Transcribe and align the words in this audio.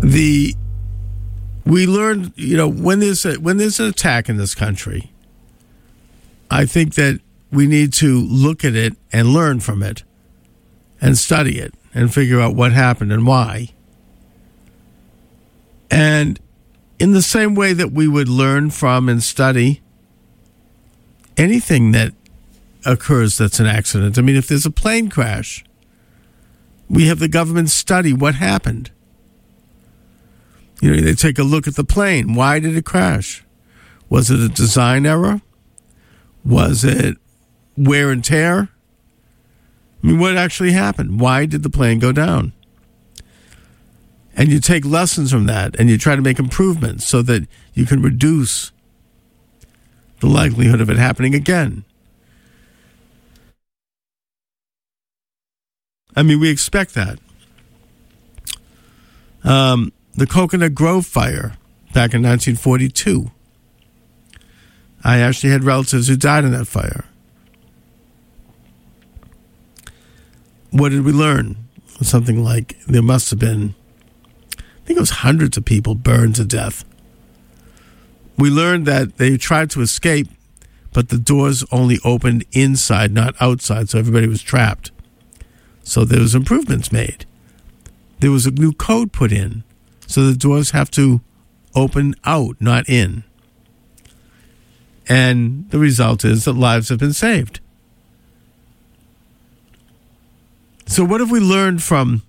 the 0.00 0.54
we 1.64 1.86
learned, 1.86 2.32
you 2.36 2.56
know, 2.56 2.68
when 2.68 3.00
there's 3.00 3.24
a, 3.26 3.34
when 3.34 3.56
there's 3.56 3.80
an 3.80 3.86
attack 3.86 4.28
in 4.28 4.36
this 4.36 4.54
country, 4.54 5.10
I 6.50 6.64
think 6.64 6.94
that 6.94 7.20
we 7.50 7.66
need 7.66 7.92
to 7.94 8.20
look 8.20 8.64
at 8.64 8.74
it 8.74 8.94
and 9.12 9.28
learn 9.28 9.60
from 9.60 9.82
it 9.82 10.04
and 11.00 11.18
study 11.18 11.58
it 11.58 11.74
and 11.92 12.12
figure 12.12 12.40
out 12.40 12.54
what 12.54 12.72
happened 12.72 13.12
and 13.12 13.26
why. 13.26 13.70
And 15.90 16.38
in 16.98 17.12
the 17.12 17.22
same 17.22 17.54
way 17.54 17.72
that 17.72 17.92
we 17.92 18.06
would 18.06 18.28
learn 18.28 18.70
from 18.70 19.08
and 19.08 19.22
study 19.22 19.82
anything 21.36 21.92
that 21.92 22.12
occurs 22.84 23.36
that's 23.36 23.60
an 23.60 23.66
accident. 23.66 24.18
I 24.18 24.22
mean, 24.22 24.36
if 24.36 24.46
there's 24.46 24.66
a 24.66 24.70
plane 24.70 25.10
crash, 25.10 25.64
we 26.88 27.06
have 27.08 27.18
the 27.18 27.28
government 27.28 27.70
study 27.70 28.12
what 28.12 28.36
happened. 28.36 28.90
You 30.80 30.94
know, 30.94 31.00
they 31.02 31.14
take 31.14 31.38
a 31.38 31.42
look 31.42 31.66
at 31.66 31.74
the 31.74 31.84
plane. 31.84 32.34
Why 32.34 32.58
did 32.58 32.76
it 32.76 32.84
crash? 32.84 33.44
Was 34.08 34.30
it 34.30 34.40
a 34.40 34.48
design 34.48 35.06
error? 35.06 35.40
Was 36.44 36.84
it 36.84 37.16
wear 37.76 38.10
and 38.10 38.24
tear? 38.24 38.68
I 40.02 40.06
mean, 40.06 40.18
what 40.18 40.36
actually 40.36 40.72
happened? 40.72 41.20
Why 41.20 41.46
did 41.46 41.62
the 41.62 41.70
plane 41.70 41.98
go 41.98 42.12
down? 42.12 42.52
And 44.36 44.50
you 44.50 44.60
take 44.60 44.84
lessons 44.84 45.30
from 45.30 45.46
that 45.46 45.74
and 45.78 45.88
you 45.88 45.96
try 45.96 46.14
to 46.14 46.22
make 46.22 46.38
improvements 46.38 47.06
so 47.06 47.22
that 47.22 47.48
you 47.72 47.86
can 47.86 48.02
reduce 48.02 48.70
the 50.20 50.26
likelihood 50.26 50.80
of 50.80 50.90
it 50.90 50.98
happening 50.98 51.34
again. 51.34 51.84
I 56.14 56.22
mean, 56.22 56.38
we 56.38 56.50
expect 56.50 56.94
that. 56.94 57.18
Um, 59.44 59.92
the 60.16 60.26
Cocoanut 60.26 60.72
Grove 60.72 61.04
fire 61.04 61.56
back 61.92 62.14
in 62.14 62.22
1942. 62.22 63.30
I 65.04 65.18
actually 65.18 65.50
had 65.50 65.62
relatives 65.62 66.08
who 66.08 66.16
died 66.16 66.44
in 66.44 66.52
that 66.52 66.66
fire. 66.66 67.04
What 70.70 70.88
did 70.88 71.04
we 71.04 71.12
learn? 71.12 71.56
Something 72.00 72.42
like 72.42 72.78
there 72.86 73.02
must 73.02 73.30
have 73.30 73.38
been, 73.38 73.74
I 74.58 74.86
think 74.86 74.96
it 74.96 75.00
was 75.00 75.10
hundreds 75.10 75.56
of 75.58 75.66
people 75.66 75.94
burned 75.94 76.36
to 76.36 76.44
death. 76.44 76.84
We 78.38 78.50
learned 78.50 78.86
that 78.86 79.18
they 79.18 79.36
tried 79.36 79.70
to 79.70 79.82
escape, 79.82 80.28
but 80.92 81.10
the 81.10 81.18
doors 81.18 81.62
only 81.70 81.98
opened 82.04 82.44
inside, 82.52 83.12
not 83.12 83.34
outside, 83.40 83.90
so 83.90 83.98
everybody 83.98 84.26
was 84.26 84.42
trapped. 84.42 84.90
So 85.82 86.04
there 86.04 86.20
was 86.20 86.34
improvements 86.34 86.90
made. 86.90 87.26
There 88.20 88.30
was 88.30 88.46
a 88.46 88.50
new 88.50 88.72
code 88.72 89.12
put 89.12 89.30
in 89.30 89.62
so 90.06 90.26
the 90.26 90.36
doors 90.36 90.70
have 90.70 90.90
to 90.92 91.20
open 91.74 92.14
out, 92.24 92.56
not 92.60 92.88
in. 92.88 93.24
And 95.08 95.70
the 95.70 95.78
result 95.78 96.24
is 96.24 96.44
that 96.44 96.54
lives 96.54 96.88
have 96.88 96.98
been 96.98 97.12
saved. 97.12 97.60
So, 100.86 101.04
what 101.04 101.20
have 101.20 101.30
we 101.30 101.40
learned 101.40 101.82
from 101.82 102.22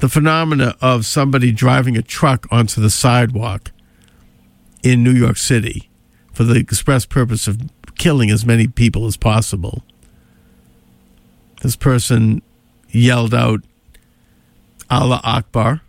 the 0.00 0.08
phenomena 0.08 0.74
of 0.80 1.06
somebody 1.06 1.52
driving 1.52 1.96
a 1.96 2.02
truck 2.02 2.46
onto 2.50 2.80
the 2.80 2.90
sidewalk 2.90 3.70
in 4.82 5.04
New 5.04 5.12
York 5.12 5.36
City 5.36 5.88
for 6.32 6.44
the 6.44 6.54
express 6.58 7.06
purpose 7.06 7.46
of 7.46 7.60
killing 7.96 8.30
as 8.30 8.44
many 8.44 8.66
people 8.66 9.06
as 9.06 9.16
possible? 9.16 9.82
This 11.62 11.76
person 11.76 12.42
yelled 12.90 13.34
out, 13.34 13.60
Allah 14.92 15.20
Akbar. 15.24 15.80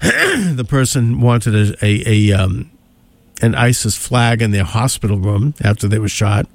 the 0.00 0.64
person 0.66 1.20
wanted 1.20 1.54
a, 1.54 1.84
a, 1.84 2.30
a 2.32 2.32
um, 2.32 2.70
an 3.42 3.54
ISIS 3.54 3.94
flag 3.94 4.40
in 4.40 4.52
their 4.52 4.64
hospital 4.64 5.18
room 5.18 5.54
after 5.62 5.86
they 5.86 5.98
were 5.98 6.08
shot, 6.08 6.46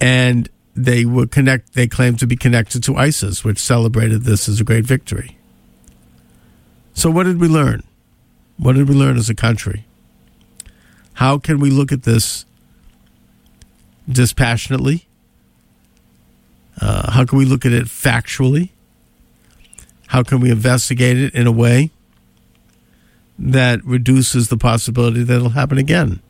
and 0.00 0.48
they 0.76 1.04
were 1.04 1.26
connect. 1.26 1.74
They 1.74 1.88
claimed 1.88 2.20
to 2.20 2.26
be 2.26 2.36
connected 2.36 2.84
to 2.84 2.96
ISIS, 2.96 3.42
which 3.42 3.58
celebrated 3.58 4.22
this 4.22 4.48
as 4.48 4.60
a 4.60 4.64
great 4.64 4.84
victory. 4.84 5.36
So, 6.94 7.10
what 7.10 7.24
did 7.24 7.40
we 7.40 7.48
learn? 7.48 7.82
What 8.58 8.74
did 8.74 8.88
we 8.88 8.94
learn 8.94 9.16
as 9.16 9.28
a 9.28 9.34
country? 9.34 9.86
How 11.14 11.38
can 11.38 11.58
we 11.58 11.70
look 11.70 11.90
at 11.90 12.04
this 12.04 12.44
dispassionately? 14.08 15.08
Uh, 16.82 17.12
how 17.12 17.24
can 17.24 17.38
we 17.38 17.44
look 17.44 17.64
at 17.64 17.72
it 17.72 17.84
factually? 17.84 18.70
How 20.08 20.24
can 20.24 20.40
we 20.40 20.50
investigate 20.50 21.16
it 21.16 21.32
in 21.32 21.46
a 21.46 21.52
way 21.52 21.90
that 23.38 23.84
reduces 23.84 24.48
the 24.48 24.56
possibility 24.56 25.22
that 25.22 25.36
it'll 25.36 25.50
happen 25.50 25.78
again? 25.78 26.20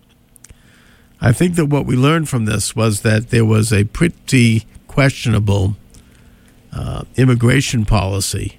I 1.23 1.33
think 1.33 1.55
that 1.55 1.67
what 1.67 1.87
we 1.87 1.97
learned 1.97 2.29
from 2.29 2.45
this 2.45 2.77
was 2.77 3.01
that 3.01 3.31
there 3.31 3.47
was 3.47 3.73
a 3.73 3.85
pretty 3.85 4.67
questionable 4.89 5.77
uh, 6.71 7.05
immigration 7.17 7.87
policy 7.87 8.59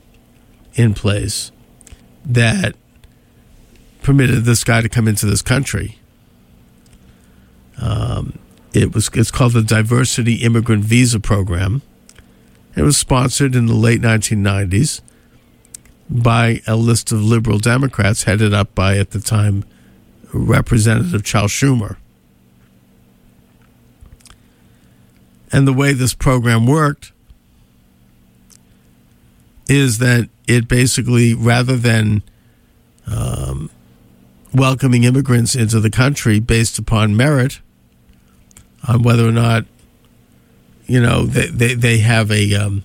in 0.73 0.95
place 0.95 1.51
that 2.25 2.75
permitted 4.01 4.45
this 4.45 4.63
guy 4.63 4.81
to 4.81 4.89
come 4.89 5.07
into 5.07 5.27
this 5.27 5.43
country. 5.43 5.99
Um, 7.77 8.39
it 8.73 8.93
was 8.93 9.09
it's 9.13 9.31
called 9.31 9.53
the 9.53 9.61
Diversity 9.61 10.35
Immigrant 10.35 10.83
Visa 10.83 11.19
Program. 11.19 11.81
It 12.75 12.81
was 12.81 12.97
sponsored 12.97 13.55
in 13.55 13.67
the 13.67 13.75
late 13.75 14.01
1990s 14.01 15.01
by 16.09 16.61
a 16.65 16.75
list 16.75 17.11
of 17.11 17.21
liberal 17.21 17.59
Democrats 17.59 18.23
headed 18.23 18.53
up 18.53 18.73
by 18.73 18.97
at 18.97 19.11
the 19.11 19.19
time 19.19 19.63
Representative 20.33 21.23
Charles 21.23 21.51
Schumer. 21.51 21.97
And 25.51 25.67
the 25.67 25.73
way 25.73 25.93
this 25.93 26.15
program 26.15 26.65
worked 26.65 27.11
is 29.69 29.99
that 29.99 30.29
it 30.47 30.67
basically, 30.67 31.35
rather 31.35 31.77
than 31.77 32.23
um, 33.05 33.69
welcoming 34.51 35.03
immigrants 35.03 35.55
into 35.55 35.79
the 35.79 35.91
country 35.91 36.39
based 36.39 36.79
upon 36.79 37.15
merit, 37.15 37.59
on 38.87 39.03
whether 39.03 39.27
or 39.27 39.31
not 39.31 39.65
you 40.85 41.01
know 41.01 41.25
they 41.25 41.47
they, 41.47 41.73
they 41.75 41.97
have 41.99 42.31
a 42.31 42.53
um, 42.55 42.83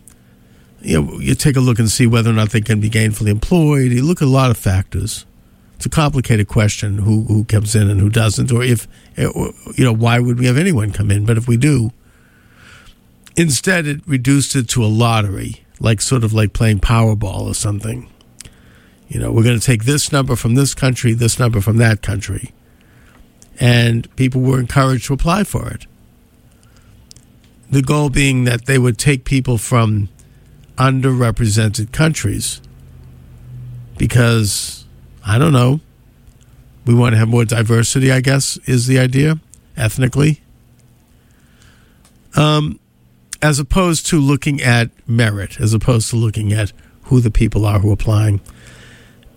you 0.80 1.00
know 1.00 1.18
you 1.18 1.34
take 1.34 1.56
a 1.56 1.60
look 1.60 1.78
and 1.78 1.90
see 1.90 2.06
whether 2.06 2.30
or 2.30 2.34
not 2.34 2.50
they 2.50 2.60
can 2.60 2.80
be 2.80 2.90
gainfully 2.90 3.28
employed. 3.28 3.92
You 3.92 4.02
look 4.04 4.22
at 4.22 4.28
a 4.28 4.30
lot 4.30 4.50
of 4.50 4.56
factors. 4.56 5.24
It's 5.76 5.86
a 5.86 5.90
complicated 5.90 6.48
question 6.48 6.98
who 6.98 7.24
who 7.24 7.44
comes 7.44 7.74
in 7.74 7.90
and 7.90 8.00
who 8.00 8.08
doesn't, 8.08 8.50
or 8.50 8.62
if 8.62 8.88
you 9.16 9.84
know 9.84 9.92
why 9.92 10.18
would 10.18 10.38
we 10.38 10.46
have 10.46 10.58
anyone 10.58 10.92
come 10.92 11.10
in? 11.10 11.24
But 11.24 11.36
if 11.36 11.46
we 11.46 11.56
do, 11.56 11.92
instead 13.36 13.86
it 13.86 14.00
reduced 14.06 14.56
it 14.56 14.68
to 14.70 14.84
a 14.84 14.86
lottery, 14.86 15.64
like 15.78 16.00
sort 16.00 16.24
of 16.24 16.32
like 16.32 16.52
playing 16.52 16.80
Powerball 16.80 17.42
or 17.42 17.54
something. 17.54 18.10
You 19.08 19.18
know, 19.18 19.32
we're 19.32 19.44
going 19.44 19.58
to 19.58 19.64
take 19.64 19.84
this 19.84 20.12
number 20.12 20.36
from 20.36 20.54
this 20.54 20.74
country, 20.74 21.14
this 21.14 21.38
number 21.38 21.62
from 21.62 21.78
that 21.78 22.02
country 22.02 22.52
and 23.58 24.14
people 24.16 24.40
were 24.40 24.60
encouraged 24.60 25.06
to 25.06 25.14
apply 25.14 25.44
for 25.44 25.68
it. 25.68 25.86
The 27.70 27.82
goal 27.82 28.08
being 28.08 28.44
that 28.44 28.66
they 28.66 28.78
would 28.78 28.98
take 28.98 29.24
people 29.24 29.58
from 29.58 30.08
underrepresented 30.76 31.92
countries 31.92 32.60
because, 33.98 34.86
I 35.26 35.38
don't 35.38 35.52
know, 35.52 35.80
we 36.86 36.94
want 36.94 37.12
to 37.12 37.18
have 37.18 37.28
more 37.28 37.44
diversity, 37.44 38.10
I 38.10 38.20
guess, 38.20 38.56
is 38.64 38.86
the 38.86 38.98
idea, 38.98 39.40
ethnically. 39.76 40.40
Um, 42.34 42.78
as 43.42 43.58
opposed 43.58 44.06
to 44.06 44.18
looking 44.18 44.62
at 44.62 44.90
merit, 45.06 45.60
as 45.60 45.74
opposed 45.74 46.08
to 46.10 46.16
looking 46.16 46.52
at 46.52 46.72
who 47.02 47.20
the 47.20 47.30
people 47.30 47.66
are 47.66 47.80
who 47.80 47.90
are 47.90 47.94
applying. 47.94 48.40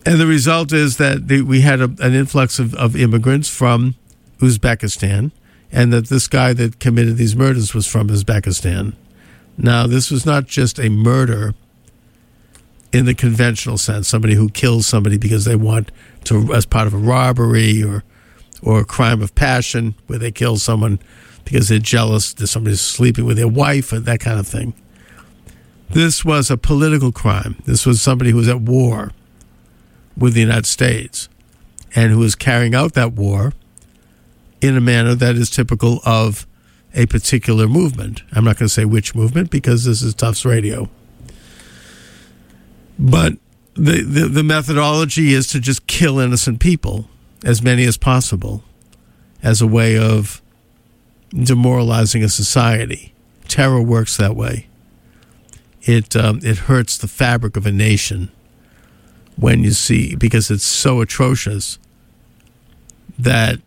And 0.05 0.19
the 0.19 0.27
result 0.27 0.71
is 0.71 0.97
that 0.97 1.27
the, 1.27 1.41
we 1.41 1.61
had 1.61 1.81
a, 1.81 1.93
an 1.99 2.13
influx 2.13 2.59
of, 2.59 2.73
of 2.75 2.95
immigrants 2.95 3.49
from 3.49 3.95
Uzbekistan, 4.41 5.31
and 5.71 5.93
that 5.93 6.07
this 6.07 6.27
guy 6.27 6.53
that 6.53 6.79
committed 6.79 7.17
these 7.17 7.35
murders 7.35 7.73
was 7.73 7.87
from 7.87 8.09
Uzbekistan. 8.09 8.93
Now, 9.57 9.87
this 9.87 10.11
was 10.11 10.25
not 10.25 10.45
just 10.47 10.79
a 10.79 10.89
murder 10.89 11.53
in 12.91 13.05
the 13.05 13.13
conventional 13.13 13.77
sense, 13.77 14.07
somebody 14.07 14.35
who 14.35 14.49
kills 14.49 14.85
somebody 14.85 15.17
because 15.17 15.45
they 15.45 15.55
want 15.55 15.91
to, 16.25 16.53
as 16.53 16.65
part 16.65 16.87
of 16.87 16.93
a 16.93 16.97
robbery 16.97 17.83
or 17.83 18.03
or 18.63 18.81
a 18.81 18.85
crime 18.85 19.23
of 19.23 19.33
passion, 19.33 19.95
where 20.05 20.19
they 20.19 20.31
kill 20.31 20.55
someone 20.55 20.99
because 21.45 21.69
they're 21.69 21.79
jealous 21.79 22.33
that 22.33 22.45
somebody's 22.45 22.81
sleeping 22.81 23.25
with 23.25 23.37
their 23.37 23.47
wife 23.47 23.91
and 23.91 24.05
that 24.05 24.19
kind 24.19 24.39
of 24.39 24.47
thing. 24.47 24.73
This 25.89 26.23
was 26.23 26.51
a 26.51 26.57
political 26.57 27.11
crime. 27.11 27.55
This 27.65 27.85
was 27.85 28.01
somebody 28.01 28.31
who 28.31 28.37
was 28.37 28.47
at 28.47 28.61
war 28.61 29.11
with 30.15 30.35
the 30.35 30.41
United 30.41 30.67
States 30.67 31.27
and 31.95 32.11
who 32.11 32.19
was 32.19 32.35
carrying 32.35 32.75
out 32.75 32.93
that 32.93 33.13
war 33.13 33.53
in 34.61 34.77
a 34.77 34.81
manner 34.81 35.15
that 35.15 35.35
is 35.35 35.49
typical 35.49 35.99
of 36.05 36.47
a 36.93 37.05
particular 37.05 37.67
movement. 37.67 38.21
I'm 38.31 38.43
not 38.43 38.57
going 38.57 38.67
to 38.67 38.73
say 38.73 38.85
which 38.85 39.15
movement 39.15 39.49
because 39.49 39.85
this 39.85 40.01
is 40.01 40.13
Tufts 40.13 40.45
Radio. 40.45 40.89
But 42.99 43.33
the, 43.73 44.03
the, 44.03 44.27
the 44.27 44.43
methodology 44.43 45.33
is 45.33 45.47
to 45.47 45.59
just 45.59 45.87
kill 45.87 46.19
innocent 46.19 46.59
people, 46.59 47.09
as 47.43 47.61
many 47.61 47.85
as 47.85 47.97
possible, 47.97 48.63
as 49.41 49.61
a 49.61 49.67
way 49.67 49.97
of 49.97 50.41
demoralizing 51.31 52.23
a 52.23 52.29
society. 52.29 53.13
Terror 53.47 53.81
works 53.81 54.17
that 54.17 54.35
way. 54.35 54.67
It 55.83 56.15
um, 56.15 56.41
it 56.43 56.59
hurts 56.59 56.95
the 56.97 57.07
fabric 57.07 57.57
of 57.57 57.65
a 57.65 57.71
nation 57.71 58.31
when 59.35 59.63
you 59.63 59.71
see 59.71 60.15
because 60.15 60.51
it's 60.51 60.63
so 60.63 61.01
atrocious 61.01 61.79
that 63.17 63.59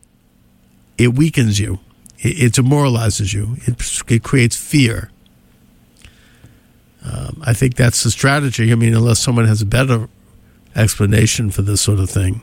it 0.98 1.14
weakens 1.14 1.58
you, 1.58 1.80
it, 2.18 2.42
it 2.42 2.52
demoralizes 2.52 3.32
you, 3.32 3.56
it, 3.66 4.02
it 4.08 4.22
creates 4.22 4.56
fear. 4.56 5.10
Um, 7.04 7.42
I 7.44 7.52
think 7.52 7.76
that's 7.76 8.02
the 8.02 8.10
strategy. 8.10 8.72
I 8.72 8.74
mean, 8.76 8.94
unless 8.94 9.20
someone 9.20 9.46
has 9.46 9.60
a 9.60 9.66
better 9.66 10.08
explanation 10.74 11.50
for 11.50 11.62
this 11.62 11.80
sort 11.80 11.98
of 11.98 12.08
thing. 12.10 12.40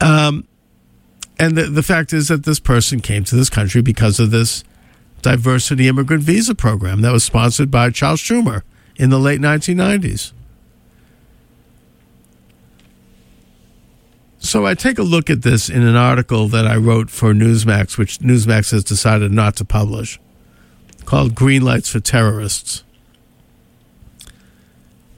Um, 0.00 0.46
and 1.38 1.56
the, 1.56 1.64
the 1.64 1.82
fact 1.82 2.12
is 2.12 2.28
that 2.28 2.44
this 2.44 2.60
person 2.60 3.00
came 3.00 3.24
to 3.24 3.36
this 3.36 3.50
country 3.50 3.82
because 3.82 4.20
of 4.20 4.30
this 4.30 4.64
diversity 5.22 5.88
immigrant 5.88 6.22
visa 6.22 6.54
program 6.54 7.02
that 7.02 7.12
was 7.12 7.24
sponsored 7.24 7.70
by 7.70 7.90
Charles 7.90 8.20
Schumer 8.20 8.62
in 8.96 9.10
the 9.10 9.18
late 9.18 9.40
1990s. 9.40 10.32
So 14.40 14.66
I 14.66 14.74
take 14.74 14.98
a 14.98 15.02
look 15.02 15.28
at 15.28 15.42
this 15.42 15.68
in 15.68 15.82
an 15.82 15.96
article 15.96 16.48
that 16.48 16.66
I 16.66 16.76
wrote 16.76 17.10
for 17.10 17.34
Newsmax, 17.34 17.98
which 17.98 18.18
Newsmax 18.18 18.72
has 18.72 18.82
decided 18.82 19.30
not 19.30 19.54
to 19.56 19.66
publish, 19.66 20.18
called 21.04 21.34
Green 21.34 21.62
Lights 21.62 21.90
for 21.90 22.00
Terrorists. 22.00 22.82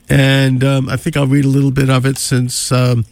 And 0.09 0.63
um, 0.65 0.89
I 0.89 0.97
think 0.97 1.17
I'll 1.17 1.29
read 1.29 1.45
a 1.45 1.49
little 1.49 1.71
bit 1.71 1.89
of 1.89 2.05
it 2.05 2.19
since 2.19 2.73
um, 2.73 3.07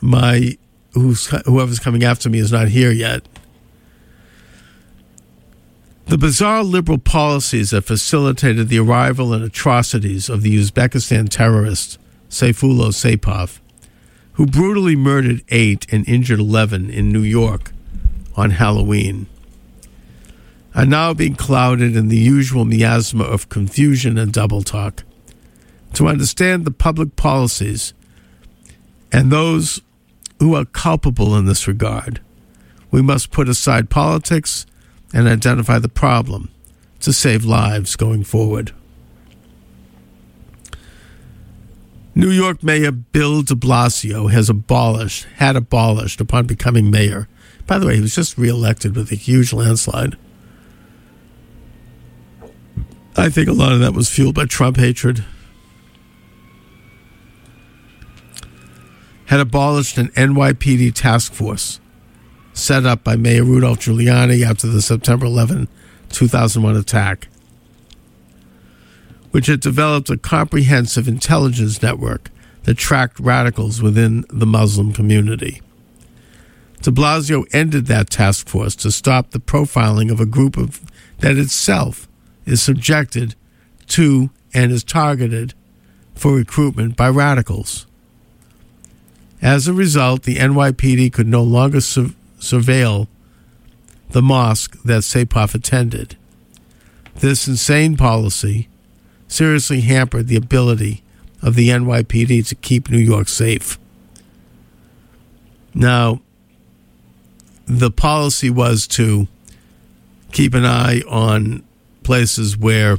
my 0.00 0.58
whoever's 0.94 1.78
coming 1.78 2.02
after 2.02 2.28
me 2.28 2.40
is 2.40 2.50
not 2.50 2.68
here 2.68 2.90
yet. 2.90 3.22
The 6.06 6.18
bizarre 6.18 6.64
liberal 6.64 6.98
policies 6.98 7.70
that 7.70 7.82
facilitated 7.82 8.68
the 8.68 8.80
arrival 8.80 9.32
and 9.32 9.44
atrocities 9.44 10.28
of 10.28 10.42
the 10.42 10.58
Uzbekistan 10.58 11.28
terrorist 11.28 11.98
Sayfullo 12.28 12.88
Saipov, 12.88 13.60
who 14.34 14.46
brutally 14.46 14.96
murdered 14.96 15.42
eight 15.48 15.86
and 15.92 16.08
injured 16.08 16.40
11 16.40 16.90
in 16.90 17.10
New 17.10 17.22
York 17.22 17.72
on 18.36 18.50
Halloween, 18.50 19.26
are 20.74 20.86
now 20.86 21.12
being 21.12 21.34
clouded 21.34 21.96
in 21.96 22.08
the 22.08 22.16
usual 22.16 22.64
miasma 22.64 23.24
of 23.24 23.48
confusion 23.48 24.16
and 24.16 24.32
double 24.32 24.62
talk. 24.62 25.02
To 25.94 26.06
understand 26.06 26.64
the 26.64 26.70
public 26.70 27.16
policies 27.16 27.92
and 29.10 29.32
those 29.32 29.80
who 30.38 30.54
are 30.54 30.64
culpable 30.64 31.36
in 31.36 31.46
this 31.46 31.66
regard, 31.66 32.20
we 32.90 33.02
must 33.02 33.30
put 33.30 33.48
aside 33.48 33.90
politics 33.90 34.66
and 35.12 35.26
identify 35.26 35.78
the 35.78 35.88
problem 35.88 36.50
to 37.00 37.12
save 37.12 37.44
lives 37.44 37.96
going 37.96 38.24
forward. 38.24 38.72
New 42.20 42.30
York 42.30 42.62
Mayor 42.62 42.92
Bill 42.92 43.40
de 43.40 43.54
Blasio 43.54 44.30
has 44.30 44.50
abolished, 44.50 45.24
had 45.36 45.56
abolished 45.56 46.20
upon 46.20 46.46
becoming 46.46 46.90
mayor. 46.90 47.28
By 47.66 47.78
the 47.78 47.86
way, 47.86 47.94
he 47.94 48.02
was 48.02 48.14
just 48.14 48.36
reelected 48.36 48.94
with 48.94 49.10
a 49.10 49.14
huge 49.14 49.54
landslide. 49.54 50.18
I 53.16 53.30
think 53.30 53.48
a 53.48 53.52
lot 53.52 53.72
of 53.72 53.80
that 53.80 53.94
was 53.94 54.10
fueled 54.10 54.34
by 54.34 54.44
Trump 54.44 54.76
hatred. 54.76 55.24
Had 59.24 59.40
abolished 59.40 59.96
an 59.96 60.08
NYPD 60.08 60.92
task 60.92 61.32
force 61.32 61.80
set 62.52 62.84
up 62.84 63.02
by 63.02 63.16
Mayor 63.16 63.44
Rudolph 63.44 63.78
Giuliani 63.78 64.44
after 64.44 64.66
the 64.66 64.82
September 64.82 65.24
11, 65.24 65.68
2001 66.10 66.76
attack, 66.76 67.28
which 69.30 69.46
had 69.46 69.60
developed 69.60 70.10
a 70.10 70.16
comprehensive 70.16 71.06
intelligence 71.06 71.82
network 71.82 72.30
that 72.64 72.76
tracked 72.76 73.18
radicals 73.20 73.80
within 73.80 74.24
the 74.28 74.46
Muslim 74.46 74.92
community. 74.92 75.62
De 76.82 76.90
Blasio 76.90 77.44
ended 77.52 77.86
that 77.86 78.08
task 78.08 78.48
force 78.48 78.74
to 78.74 78.90
stop 78.90 79.30
the 79.30 79.38
profiling 79.38 80.10
of 80.10 80.20
a 80.20 80.26
group 80.26 80.56
of, 80.56 80.80
that 81.18 81.36
itself 81.36 82.08
is 82.46 82.62
subjected 82.62 83.34
to 83.86 84.30
and 84.54 84.72
is 84.72 84.82
targeted 84.82 85.52
for 86.14 86.34
recruitment 86.34 86.96
by 86.96 87.08
radicals. 87.08 87.86
As 89.42 89.68
a 89.68 89.74
result, 89.74 90.22
the 90.22 90.36
NYPD 90.36 91.12
could 91.12 91.26
no 91.26 91.42
longer 91.42 91.80
su- 91.80 92.14
surveil 92.38 93.08
the 94.10 94.22
mosque 94.22 94.82
that 94.82 95.02
Saipov 95.02 95.54
attended. 95.54 96.16
This 97.16 97.46
insane 97.46 97.96
policy 97.96 98.69
seriously 99.30 99.80
hampered 99.82 100.26
the 100.26 100.36
ability 100.36 101.02
of 101.40 101.54
the 101.54 101.68
NYPD 101.68 102.46
to 102.48 102.54
keep 102.56 102.90
New 102.90 102.98
York 102.98 103.28
safe. 103.28 103.78
Now, 105.72 106.20
the 107.64 107.90
policy 107.90 108.50
was 108.50 108.86
to 108.88 109.28
keep 110.32 110.52
an 110.52 110.64
eye 110.66 111.02
on 111.08 111.62
places 112.02 112.58
where 112.58 112.98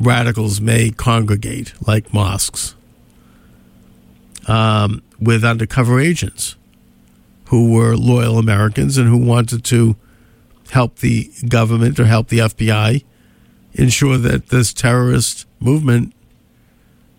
radicals 0.00 0.60
may 0.60 0.90
congregate, 0.90 1.74
like 1.86 2.12
mosques, 2.14 2.74
um, 4.46 5.02
with 5.20 5.44
undercover 5.44 6.00
agents 6.00 6.56
who 7.46 7.70
were 7.70 7.96
loyal 7.96 8.38
Americans 8.38 8.96
and 8.96 9.08
who 9.08 9.18
wanted 9.18 9.62
to 9.64 9.94
help 10.70 11.00
the 11.00 11.30
government 11.48 12.00
or 12.00 12.06
help 12.06 12.28
the 12.28 12.38
FBI 12.38 13.04
ensure 13.78 14.18
that 14.18 14.48
this 14.48 14.74
terrorist 14.74 15.46
movement 15.60 16.12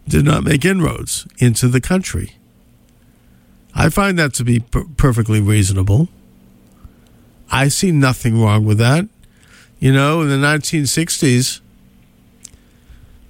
did 0.08 0.26
not 0.26 0.44
make 0.44 0.66
inroads 0.66 1.26
into 1.40 1.68
the 1.68 1.82
country. 1.82 2.34
I 3.74 3.90
find 3.90 4.20
that 4.20 4.34
to 4.36 4.44
be 4.44 4.60
per- 4.60 4.86
perfectly 4.98 5.40
reasonable. 5.40 6.10
I 7.50 7.70
see 7.70 7.92
nothing 7.92 8.40
wrong 8.42 8.66
with 8.66 8.78
that. 8.80 9.08
You 9.80 9.94
know, 9.94 10.22
in 10.22 10.28
the 10.28 10.36
1960s, 10.36 11.62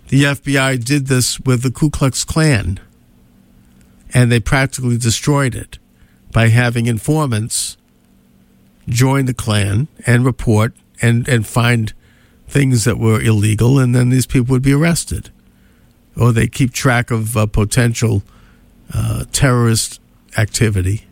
the 0.07 0.23
FBI 0.23 0.83
did 0.83 1.05
this 1.05 1.39
with 1.39 1.61
the 1.61 1.69
Ku 1.69 1.91
Klux 1.91 2.23
Klan, 2.23 2.79
and 4.11 4.31
they 4.31 4.39
practically 4.39 4.97
destroyed 4.97 5.53
it 5.53 5.77
by 6.31 6.47
having 6.47 6.87
informants 6.87 7.77
join 8.87 9.25
the 9.25 9.35
Klan 9.35 9.87
and 10.07 10.25
report 10.25 10.73
and, 10.99 11.27
and 11.27 11.45
find 11.45 11.93
things 12.49 12.83
that 12.83 12.97
were 12.97 13.21
illegal, 13.21 13.79
and 13.79 13.95
then 13.95 14.09
these 14.09 14.25
people 14.25 14.53
would 14.53 14.61
be 14.61 14.73
arrested. 14.73 15.29
Or 16.17 16.33
they 16.33 16.47
keep 16.47 16.73
track 16.73 17.11
of 17.11 17.37
uh, 17.37 17.45
potential 17.45 18.23
uh, 18.93 19.25
terrorist 19.31 20.01
activity. 20.37 21.05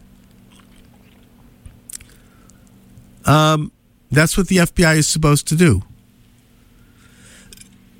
Um, 3.25 3.71
that's 4.11 4.37
what 4.37 4.47
the 4.47 4.57
FBI 4.57 4.97
is 4.97 5.07
supposed 5.07 5.47
to 5.49 5.55
do. 5.55 5.83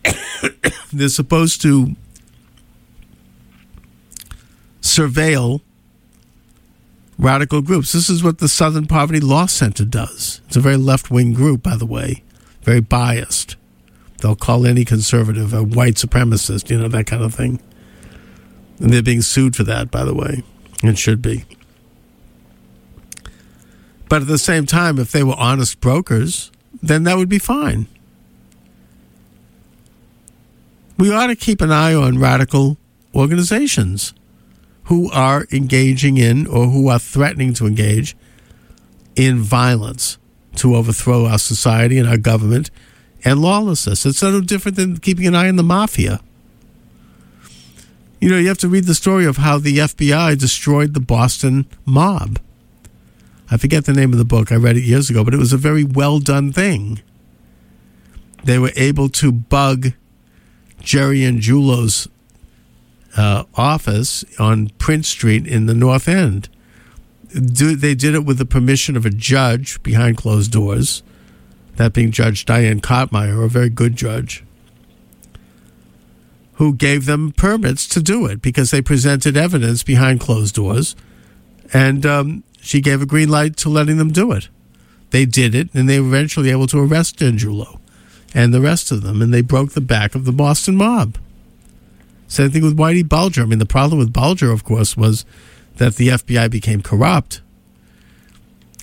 They're 0.94 1.10
supposed 1.10 1.62
to 1.64 1.96
surveil 4.82 5.62
radical 7.20 7.62
groups. 7.62 7.92
This 7.92 8.10
is 8.10 8.24
what 8.24 8.40
the 8.40 8.48
Southern 8.48 8.88
Poverty 8.88 9.20
Law 9.20 9.48
Center 9.48 9.86
does. 9.86 10.42
It's 10.48 10.56
a 10.56 10.62
very 10.62 10.78
left 10.78 11.12
wing 11.12 11.34
group, 11.34 11.62
by 11.62 11.76
the 11.76 11.86
way, 11.86 12.24
very 12.68 12.82
biased. 12.82 13.56
They'll 14.18 14.36
call 14.36 14.68
any 14.68 14.84
conservative 14.84 15.54
a 15.54 15.64
white 15.64 15.94
supremacist, 15.94 16.70
you 16.70 16.78
know, 16.78 16.90
that 16.90 17.08
kind 17.08 17.24
of 17.24 17.34
thing. 17.34 17.62
And 18.80 18.92
they're 18.92 19.02
being 19.02 19.22
sued 19.22 19.56
for 19.56 19.64
that, 19.64 19.90
by 19.90 20.04
the 20.04 20.14
way. 20.14 20.44
It 20.84 20.98
should 20.98 21.22
be. 21.22 21.46
But 24.10 24.24
at 24.24 24.28
the 24.28 24.38
same 24.38 24.66
time, 24.66 25.00
if 25.00 25.14
they 25.14 25.24
were 25.24 25.38
honest 25.38 25.80
brokers, 25.80 26.52
then 26.84 27.04
that 27.04 27.16
would 27.16 27.30
be 27.30 27.40
fine. 27.40 27.88
We 30.98 31.14
ought 31.14 31.28
to 31.28 31.38
keep 31.38 31.62
an 31.62 31.72
eye 31.72 31.94
on 31.94 32.20
radical 32.20 32.78
organizations 33.16 34.14
who 34.86 35.10
are 35.12 35.48
engaging 35.54 36.18
in 36.18 36.46
or 36.48 36.66
who 36.66 36.90
are 36.90 37.00
threatening 37.00 37.54
to 37.54 37.66
engage 37.66 38.18
in 39.16 39.40
violence 39.40 40.18
to 40.58 40.76
overthrow 40.76 41.26
our 41.26 41.40
society 41.40 41.98
and 41.98 42.08
our 42.08 42.18
government 42.18 42.70
and 43.24 43.42
lawlessness. 43.42 44.06
It's 44.06 44.22
no 44.22 44.42
different 44.42 44.78
than 44.78 44.98
keeping 44.98 45.28
an 45.28 45.36
eye 45.36 45.50
on 45.50 45.56
the 45.56 45.64
mafia. 45.64 46.20
You 48.20 48.30
know, 48.30 48.38
you 48.38 48.48
have 48.48 48.58
to 48.60 48.68
read 48.68 48.86
the 48.86 48.96
story 48.96 49.26
of 49.26 49.38
how 49.38 49.60
the 49.60 49.78
FBI 49.78 50.38
destroyed 50.38 50.94
the 50.94 51.00
Boston 51.00 51.68
mob. 51.86 52.40
I 53.50 53.58
forget 53.58 53.86
the 53.86 53.94
name 53.94 54.12
of 54.12 54.18
the 54.18 54.26
book. 54.26 54.52
I 54.52 54.56
read 54.56 54.76
it 54.76 54.84
years 54.84 55.10
ago, 55.10 55.24
but 55.24 55.34
it 55.34 55.38
was 55.38 55.54
a 55.54 55.58
very 55.58 55.84
well 55.84 56.20
done 56.20 56.52
thing. 56.52 57.02
They 58.44 58.60
were 58.60 58.72
able 58.76 59.10
to 59.10 59.32
bug 59.32 59.94
Jerry 60.82 61.20
Angiulo's 61.20 62.08
uh, 63.16 63.44
office 63.56 64.26
on 64.40 64.70
Prince 64.78 65.10
Street 65.10 65.48
in 65.48 65.66
the 65.66 65.74
North 65.74 66.08
End. 66.08 66.50
Do, 67.34 67.76
they 67.76 67.96
did 67.96 68.16
it 68.16 68.26
with 68.26 68.38
the 68.38 68.46
permission 68.46 68.96
of 68.96 69.06
a 69.06 69.10
judge 69.10 69.82
behind 69.84 70.18
closed 70.18 70.52
doors, 70.52 71.04
that 71.76 71.94
being 71.94 72.12
Judge 72.12 72.46
Diane 72.46 72.80
Kottmeyer, 72.80 73.44
a 73.44 73.48
very 73.48 73.70
good 73.70 73.96
judge, 73.96 74.44
who 76.54 76.74
gave 76.74 77.06
them 77.06 77.32
permits 77.34 77.88
to 77.90 78.02
do 78.02 78.26
it 78.26 78.42
because 78.42 78.72
they 78.72 78.82
presented 78.82 79.38
evidence 79.38 79.84
behind 79.84 80.20
closed 80.20 80.56
doors, 80.56 80.96
and 81.74 82.06
um, 82.06 82.44
she 82.62 82.82
gave 82.82 83.02
a 83.02 83.06
green 83.06 83.30
light 83.30 83.58
to 83.58 83.70
letting 83.70 83.98
them 83.98 84.12
do 84.12 84.32
it. 84.32 84.50
They 85.12 85.26
did 85.26 85.54
it, 85.54 85.70
and 85.74 85.90
they 85.90 86.00
were 86.00 86.08
eventually 86.08 86.50
able 86.50 86.68
to 86.68 86.80
arrest 86.80 87.20
Angiulo 87.20 87.80
and 88.34 88.54
the 88.54 88.62
rest 88.62 88.92
of 88.92 89.04
them, 89.04 89.22
and 89.22 89.34
they 89.34 89.42
broke 89.42 89.72
the 89.72 89.82
back 89.82 90.16
of 90.16 90.26
the 90.26 90.32
Boston 90.32 90.76
mob. 90.76 91.18
Same 92.28 92.52
thing 92.52 92.64
with 92.64 92.78
Whitey 92.78 93.08
Bulger. 93.08 93.44
I 93.44 93.46
mean, 93.46 93.60
the 93.60 93.66
problem 93.66 94.00
with 94.00 94.12
Bulger, 94.12 94.52
of 94.52 94.64
course, 94.64 94.98
was 94.98 95.26
that 95.78 95.96
the 95.96 96.10
FBI 96.10 96.50
became 96.52 96.82
corrupt 96.82 97.42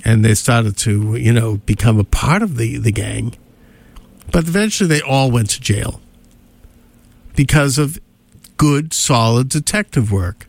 and 0.04 0.24
they 0.24 0.34
started 0.34 0.76
to, 0.78 1.16
you 1.16 1.32
know, 1.32 1.56
become 1.58 1.98
a 1.98 2.04
part 2.04 2.42
of 2.42 2.56
the, 2.56 2.78
the 2.78 2.92
gang. 2.92 3.34
But 4.30 4.44
eventually 4.44 4.88
they 4.88 5.00
all 5.00 5.30
went 5.30 5.50
to 5.50 5.60
jail 5.60 6.00
because 7.34 7.78
of 7.78 7.98
good, 8.56 8.92
solid 8.92 9.48
detective 9.48 10.12
work. 10.12 10.48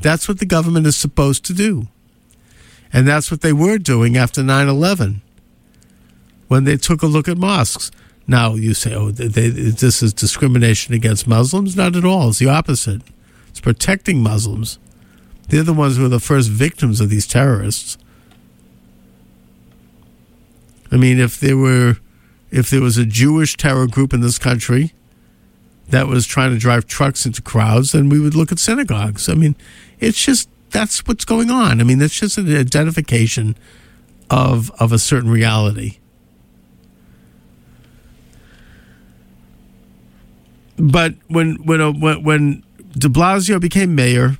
That's 0.00 0.28
what 0.28 0.38
the 0.38 0.46
government 0.46 0.86
is 0.86 0.96
supposed 0.96 1.44
to 1.46 1.54
do. 1.54 1.88
And 2.92 3.06
that's 3.06 3.30
what 3.30 3.40
they 3.40 3.52
were 3.52 3.78
doing 3.78 4.16
after 4.16 4.42
9 4.42 4.68
11 4.68 5.22
when 6.48 6.64
they 6.64 6.76
took 6.76 7.02
a 7.02 7.06
look 7.06 7.28
at 7.28 7.36
mosques. 7.36 7.90
Now 8.28 8.54
you 8.54 8.74
say, 8.74 8.94
oh, 8.94 9.10
they, 9.10 9.48
this 9.48 10.02
is 10.02 10.12
discrimination 10.12 10.94
against 10.94 11.28
Muslims? 11.28 11.76
Not 11.76 11.96
at 11.96 12.04
all. 12.04 12.30
It's 12.30 12.38
the 12.38 12.48
opposite. 12.48 13.02
It's 13.48 13.60
protecting 13.60 14.22
Muslims. 14.22 14.78
They're 15.48 15.62
the 15.62 15.72
ones 15.72 15.96
who 15.96 16.04
are 16.04 16.08
the 16.08 16.20
first 16.20 16.50
victims 16.50 17.00
of 17.00 17.08
these 17.08 17.26
terrorists. 17.26 17.98
I 20.90 20.96
mean, 20.96 21.18
if 21.18 21.38
there 21.38 21.56
were, 21.56 21.96
if 22.50 22.70
there 22.70 22.80
was 22.80 22.98
a 22.98 23.04
Jewish 23.04 23.56
terror 23.56 23.86
group 23.86 24.12
in 24.12 24.20
this 24.20 24.38
country 24.38 24.92
that 25.88 26.08
was 26.08 26.26
trying 26.26 26.52
to 26.52 26.58
drive 26.58 26.86
trucks 26.86 27.26
into 27.26 27.42
crowds, 27.42 27.92
then 27.92 28.08
we 28.08 28.18
would 28.18 28.34
look 28.34 28.50
at 28.50 28.58
synagogues. 28.58 29.28
I 29.28 29.34
mean, 29.34 29.56
it's 30.00 30.22
just 30.22 30.48
that's 30.70 31.06
what's 31.06 31.24
going 31.24 31.50
on. 31.50 31.80
I 31.80 31.84
mean, 31.84 32.00
it's 32.02 32.18
just 32.18 32.38
an 32.38 32.54
identification 32.54 33.56
of 34.30 34.70
of 34.80 34.92
a 34.92 34.98
certain 34.98 35.30
reality. 35.30 35.98
But 40.76 41.14
when 41.28 41.54
when 41.64 41.80
uh, 41.80 41.92
when 41.92 42.22
when 42.22 42.64
De 42.92 43.08
Blasio 43.08 43.60
became 43.60 43.94
mayor, 43.94 44.38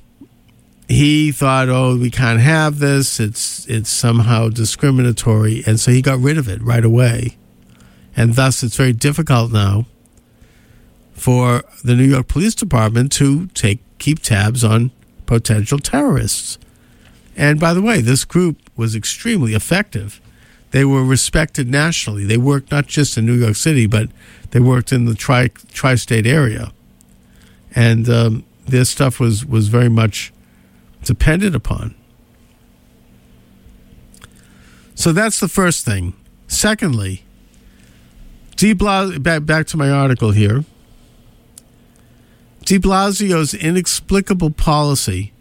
he 0.87 1.31
thought, 1.31 1.69
"Oh, 1.69 1.97
we 1.97 2.09
can't 2.09 2.39
have 2.39 2.79
this. 2.79 3.19
It's 3.19 3.65
it's 3.67 3.89
somehow 3.89 4.49
discriminatory," 4.49 5.63
and 5.67 5.79
so 5.79 5.91
he 5.91 6.01
got 6.01 6.19
rid 6.19 6.37
of 6.37 6.47
it 6.47 6.61
right 6.61 6.85
away. 6.85 7.37
And 8.15 8.35
thus, 8.35 8.63
it's 8.63 8.77
very 8.77 8.93
difficult 8.93 9.51
now 9.51 9.85
for 11.13 11.63
the 11.83 11.95
New 11.95 12.05
York 12.05 12.27
Police 12.27 12.55
Department 12.55 13.11
to 13.13 13.47
take 13.47 13.79
keep 13.99 14.19
tabs 14.19 14.63
on 14.63 14.91
potential 15.25 15.79
terrorists. 15.79 16.57
And 17.35 17.59
by 17.59 17.73
the 17.73 17.81
way, 17.81 18.01
this 18.01 18.25
group 18.25 18.57
was 18.75 18.95
extremely 18.95 19.53
effective. 19.53 20.21
They 20.71 20.85
were 20.85 21.03
respected 21.03 21.69
nationally. 21.69 22.25
They 22.25 22.37
worked 22.37 22.71
not 22.71 22.87
just 22.87 23.17
in 23.17 23.25
New 23.25 23.35
York 23.35 23.55
City, 23.55 23.87
but 23.87 24.09
they 24.51 24.59
worked 24.59 24.91
in 24.91 25.05
the 25.05 25.15
tri 25.15 25.49
tri-state 25.73 26.25
area, 26.25 26.71
and 27.75 28.09
um, 28.09 28.45
their 28.65 28.85
stuff 28.85 29.19
was 29.19 29.45
was 29.45 29.67
very 29.67 29.89
much 29.89 30.31
depended 31.07 31.55
upon. 31.55 31.95
So 34.93 35.11
that's 35.13 35.39
the 35.39 35.47
first 35.47 35.85
thing. 35.85 36.13
Secondly, 36.47 37.23
De 38.55 38.73
Blasio, 38.73 39.21
back, 39.21 39.45
back 39.45 39.67
to 39.67 39.77
my 39.77 39.89
article 39.89 40.31
here. 40.31 40.65
De 42.65 42.77
Blasio's 42.77 43.53
inexplicable 43.53 44.49
policy, 44.51 45.31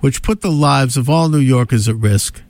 which 0.00 0.22
put 0.22 0.42
the 0.42 0.50
lives 0.50 0.96
of 0.96 1.08
all 1.08 1.28
New 1.28 1.38
Yorkers 1.38 1.88
at 1.88 1.96
risk, 1.96 2.42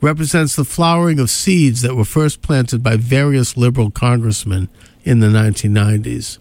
represents 0.00 0.56
the 0.56 0.64
flowering 0.64 1.18
of 1.18 1.28
seeds 1.28 1.82
that 1.82 1.94
were 1.94 2.04
first 2.04 2.40
planted 2.40 2.82
by 2.82 2.96
various 2.96 3.56
liberal 3.56 3.90
congressmen 3.90 4.68
in 5.04 5.20
the 5.20 5.26
1990s, 5.26 6.38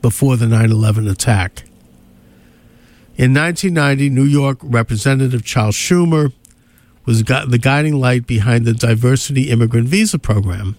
before 0.00 0.36
the 0.36 0.46
9 0.46 0.70
11 0.70 1.06
attack. 1.06 1.64
In 3.14 3.34
1990, 3.34 4.08
New 4.08 4.24
York 4.24 4.58
Representative 4.62 5.44
Charles 5.44 5.76
Schumer 5.76 6.32
was 7.04 7.22
the 7.22 7.58
guiding 7.60 8.00
light 8.00 8.26
behind 8.26 8.64
the 8.64 8.72
Diversity 8.72 9.50
Immigrant 9.50 9.86
Visa 9.88 10.18
Program, 10.18 10.76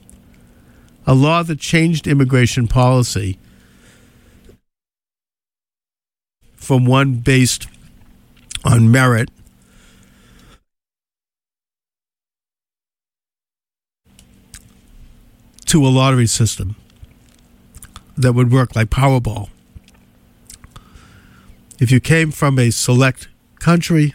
a 1.05 1.13
law 1.13 1.43
that 1.43 1.59
changed 1.59 2.07
immigration 2.07 2.67
policy 2.67 3.37
from 6.55 6.85
one 6.85 7.15
based 7.15 7.67
on 8.65 8.89
merit 8.89 9.29
to 15.65 15.85
a 15.85 15.89
lottery 15.89 16.25
system 16.25 16.75
that 18.17 18.33
would 18.33 18.51
work 18.51 18.75
like 18.75 18.89
Powerball. 18.89 19.49
If 21.83 21.91
you 21.91 21.99
came 21.99 22.31
from 22.31 22.59
a 22.59 22.69
select 22.69 23.27
country, 23.59 24.13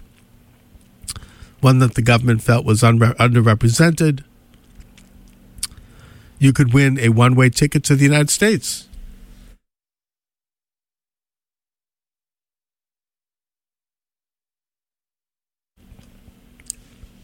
one 1.60 1.80
that 1.80 1.96
the 1.96 2.00
government 2.00 2.42
felt 2.42 2.64
was 2.64 2.80
unre- 2.80 3.14
underrepresented, 3.16 4.24
you 6.38 6.54
could 6.54 6.72
win 6.72 6.98
a 6.98 7.10
one 7.10 7.34
way 7.34 7.50
ticket 7.50 7.84
to 7.84 7.94
the 7.94 8.04
United 8.04 8.30
States. 8.30 8.88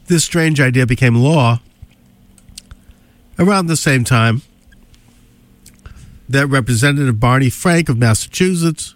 This 0.08 0.24
strange 0.24 0.60
idea 0.60 0.86
became 0.86 1.14
law 1.14 1.62
around 3.38 3.68
the 3.68 3.78
same 3.78 4.04
time 4.04 4.42
that 6.28 6.46
Representative 6.48 7.18
Barney 7.18 7.48
Frank 7.48 7.88
of 7.88 7.96
Massachusetts 7.96 8.94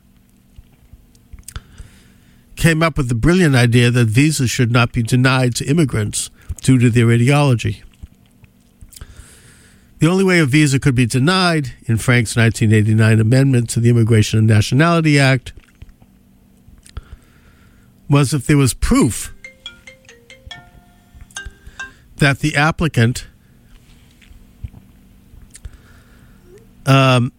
came 2.59 2.83
up 2.83 2.99
with 2.99 3.09
the 3.09 3.15
brilliant 3.15 3.55
idea 3.55 3.91
that 3.91 4.07
visas 4.07 4.51
should 4.51 4.71
not 4.71 4.93
be 4.93 5.03
denied 5.03 5.55
to 5.55 5.65
immigrants 5.65 6.29
due 6.61 6.77
to 6.79 6.91
their 6.91 7.11
ideology. 7.11 7.83
The 10.01 10.09
only 10.09 10.25
way 10.25 10.39
a 10.41 10.47
visa 10.47 10.79
could 10.79 10.95
be 10.95 11.07
denied 11.07 11.73
in 11.87 11.97
Frank's 11.99 12.37
1989 12.37 13.21
amendment 13.21 13.71
to 13.71 13.81
the 13.81 13.91
Immigration 13.91 14.41
and 14.41 14.49
Nationality 14.49 15.19
Act 15.19 15.53
was 18.11 18.35
if 18.35 18.47
there 18.47 18.57
was 18.57 18.75
proof 18.75 19.35
that 22.17 22.41
the 22.41 22.57
applicant 22.57 23.27
um, 26.87 27.33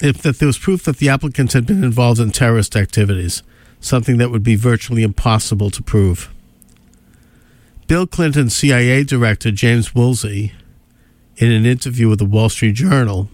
if 0.00 0.18
that 0.18 0.38
there 0.38 0.46
was 0.46 0.58
proof 0.58 0.84
that 0.84 0.98
the 0.98 1.08
applicants 1.08 1.54
had 1.54 1.66
been 1.66 1.82
involved 1.82 2.20
in 2.20 2.30
terrorist 2.30 2.76
activities, 2.76 3.42
something 3.80 4.18
that 4.18 4.30
would 4.30 4.42
be 4.42 4.56
virtually 4.56 5.02
impossible 5.02 5.70
to 5.70 5.82
prove. 5.82 6.32
Bill 7.86 8.06
Clinton's 8.06 8.54
CIA 8.54 9.04
director 9.04 9.50
James 9.50 9.94
Woolsey, 9.94 10.52
in 11.36 11.50
an 11.50 11.64
interview 11.64 12.08
with 12.08 12.18
the 12.18 12.24
Wall 12.24 12.48
Street 12.48 12.74
Journal, 12.74 13.30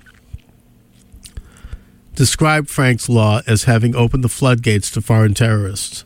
described 2.14 2.70
Frank's 2.70 3.08
law 3.08 3.40
as 3.46 3.64
having 3.64 3.96
opened 3.96 4.22
the 4.22 4.28
floodgates 4.28 4.90
to 4.92 5.00
foreign 5.00 5.34
terrorists. 5.34 6.04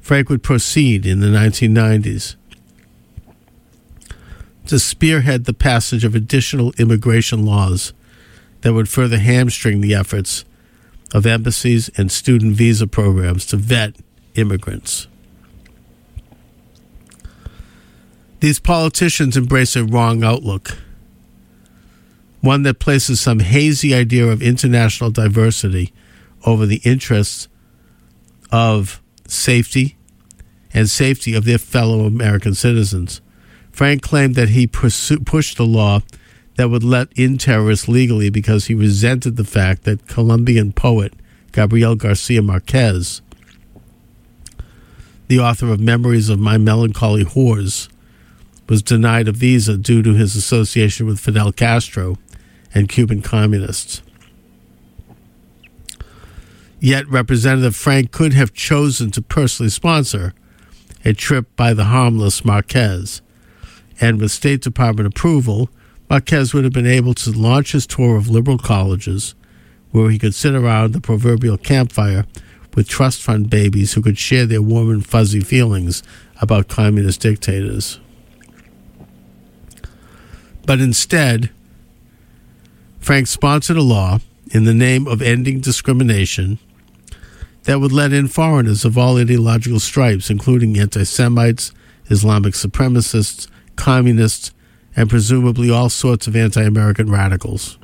Frank 0.00 0.28
would 0.28 0.42
proceed 0.42 1.06
in 1.06 1.20
the 1.20 1.28
1990s 1.28 2.36
to 4.66 4.78
spearhead 4.78 5.44
the 5.44 5.54
passage 5.54 6.04
of 6.04 6.14
additional 6.14 6.72
immigration 6.78 7.44
laws 7.44 7.92
that 8.60 8.72
would 8.72 8.88
further 8.88 9.18
hamstring 9.18 9.80
the 9.80 9.94
efforts 9.94 10.44
of 11.12 11.26
embassies 11.26 11.90
and 11.96 12.10
student 12.10 12.54
visa 12.54 12.86
programs 12.86 13.46
to 13.46 13.56
vet 13.56 13.96
immigrants. 14.34 15.06
These 18.40 18.58
politicians 18.58 19.36
embrace 19.36 19.76
a 19.76 19.84
wrong 19.84 20.24
outlook, 20.24 20.78
one 22.40 22.64
that 22.64 22.80
places 22.80 23.20
some 23.20 23.38
hazy 23.38 23.94
idea 23.94 24.26
of 24.26 24.42
international 24.42 25.10
diversity 25.10 25.92
over 26.44 26.66
the 26.66 26.80
interests 26.84 27.46
of 28.50 29.00
safety 29.28 29.96
and 30.74 30.90
safety 30.90 31.34
of 31.34 31.44
their 31.44 31.58
fellow 31.58 32.04
American 32.04 32.54
citizens. 32.54 33.20
Frank 33.70 34.02
claimed 34.02 34.34
that 34.34 34.48
he 34.48 34.66
pushed 34.66 35.56
the 35.56 35.64
law 35.64 36.00
that 36.56 36.70
would 36.70 36.84
let 36.84 37.08
in 37.16 37.38
terrorists 37.38 37.88
legally 37.88 38.30
because 38.30 38.66
he 38.66 38.74
resented 38.74 39.36
the 39.36 39.44
fact 39.44 39.84
that 39.84 40.06
Colombian 40.06 40.72
poet 40.72 41.14
Gabriel 41.52 41.94
Garcia 41.94 42.40
Marquez, 42.40 43.20
the 45.28 45.38
author 45.38 45.70
of 45.70 45.80
Memories 45.80 46.28
of 46.28 46.38
My 46.38 46.56
Melancholy 46.56 47.24
Whores, 47.24 47.88
was 48.68 48.82
denied 48.82 49.28
a 49.28 49.32
visa 49.32 49.76
due 49.76 50.02
to 50.02 50.14
his 50.14 50.34
association 50.34 51.06
with 51.06 51.20
Fidel 51.20 51.52
Castro 51.52 52.16
and 52.74 52.88
Cuban 52.88 53.20
communists. 53.20 54.02
Yet 56.80 57.06
Representative 57.08 57.76
Frank 57.76 58.10
could 58.12 58.32
have 58.32 58.54
chosen 58.54 59.10
to 59.12 59.22
personally 59.22 59.70
sponsor 59.70 60.34
a 61.04 61.12
trip 61.12 61.54
by 61.54 61.74
the 61.74 61.84
harmless 61.84 62.44
Marquez. 62.44 63.22
And 64.00 64.20
with 64.20 64.32
State 64.32 64.62
Department 64.62 65.06
approval, 65.06 65.68
Marquez 66.12 66.52
would 66.52 66.64
have 66.64 66.74
been 66.74 66.86
able 66.86 67.14
to 67.14 67.30
launch 67.30 67.72
his 67.72 67.86
tour 67.86 68.16
of 68.16 68.28
liberal 68.28 68.58
colleges 68.58 69.34
where 69.92 70.10
he 70.10 70.18
could 70.18 70.34
sit 70.34 70.54
around 70.54 70.92
the 70.92 71.00
proverbial 71.00 71.56
campfire 71.56 72.26
with 72.74 72.86
trust 72.86 73.22
fund 73.22 73.48
babies 73.48 73.94
who 73.94 74.02
could 74.02 74.18
share 74.18 74.44
their 74.44 74.60
warm 74.60 74.90
and 74.90 75.06
fuzzy 75.06 75.40
feelings 75.40 76.02
about 76.42 76.68
communist 76.68 77.22
dictators. 77.22 77.98
But 80.66 80.80
instead, 80.80 81.48
Frank 83.00 83.26
sponsored 83.26 83.78
a 83.78 83.82
law 83.82 84.18
in 84.50 84.64
the 84.64 84.74
name 84.74 85.06
of 85.06 85.22
ending 85.22 85.60
discrimination 85.60 86.58
that 87.62 87.80
would 87.80 87.90
let 87.90 88.12
in 88.12 88.28
foreigners 88.28 88.84
of 88.84 88.98
all 88.98 89.16
ideological 89.16 89.80
stripes, 89.80 90.28
including 90.28 90.78
anti 90.78 91.04
Semites, 91.04 91.72
Islamic 92.10 92.52
supremacists, 92.52 93.48
communists, 93.76 94.52
and 94.96 95.08
presumably 95.08 95.70
all 95.70 95.88
sorts 95.88 96.26
of 96.26 96.36
anti 96.36 96.62
American 96.62 97.10
radicals. 97.10 97.78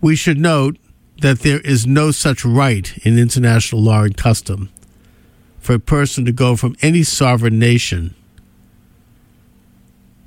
We 0.00 0.16
should 0.16 0.38
note 0.38 0.78
that 1.20 1.40
there 1.40 1.60
is 1.60 1.86
no 1.86 2.10
such 2.10 2.44
right 2.44 2.96
in 3.04 3.18
international 3.18 3.82
law 3.82 4.02
and 4.02 4.16
custom 4.16 4.70
for 5.58 5.74
a 5.74 5.78
person 5.78 6.24
to 6.24 6.32
go 6.32 6.56
from 6.56 6.76
any 6.82 7.04
sovereign 7.04 7.58
nation 7.58 8.14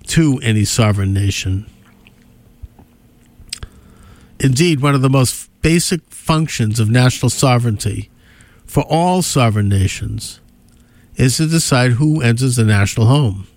to 0.08 0.40
any 0.42 0.64
sovereign 0.64 1.14
nation. 1.14 1.70
Indeed, 4.40 4.82
one 4.82 4.96
of 4.96 5.02
the 5.02 5.10
most 5.10 5.50
basic 5.62 6.02
functions 6.10 6.80
of 6.80 6.90
national 6.90 7.30
sovereignty 7.30 8.10
for 8.66 8.84
all 8.84 9.22
sovereign 9.22 9.68
nations 9.68 10.40
is 11.16 11.38
to 11.38 11.48
decide 11.48 11.92
who 11.92 12.22
enters 12.22 12.56
the 12.56 12.64
national 12.64 13.08
home. 13.08 13.48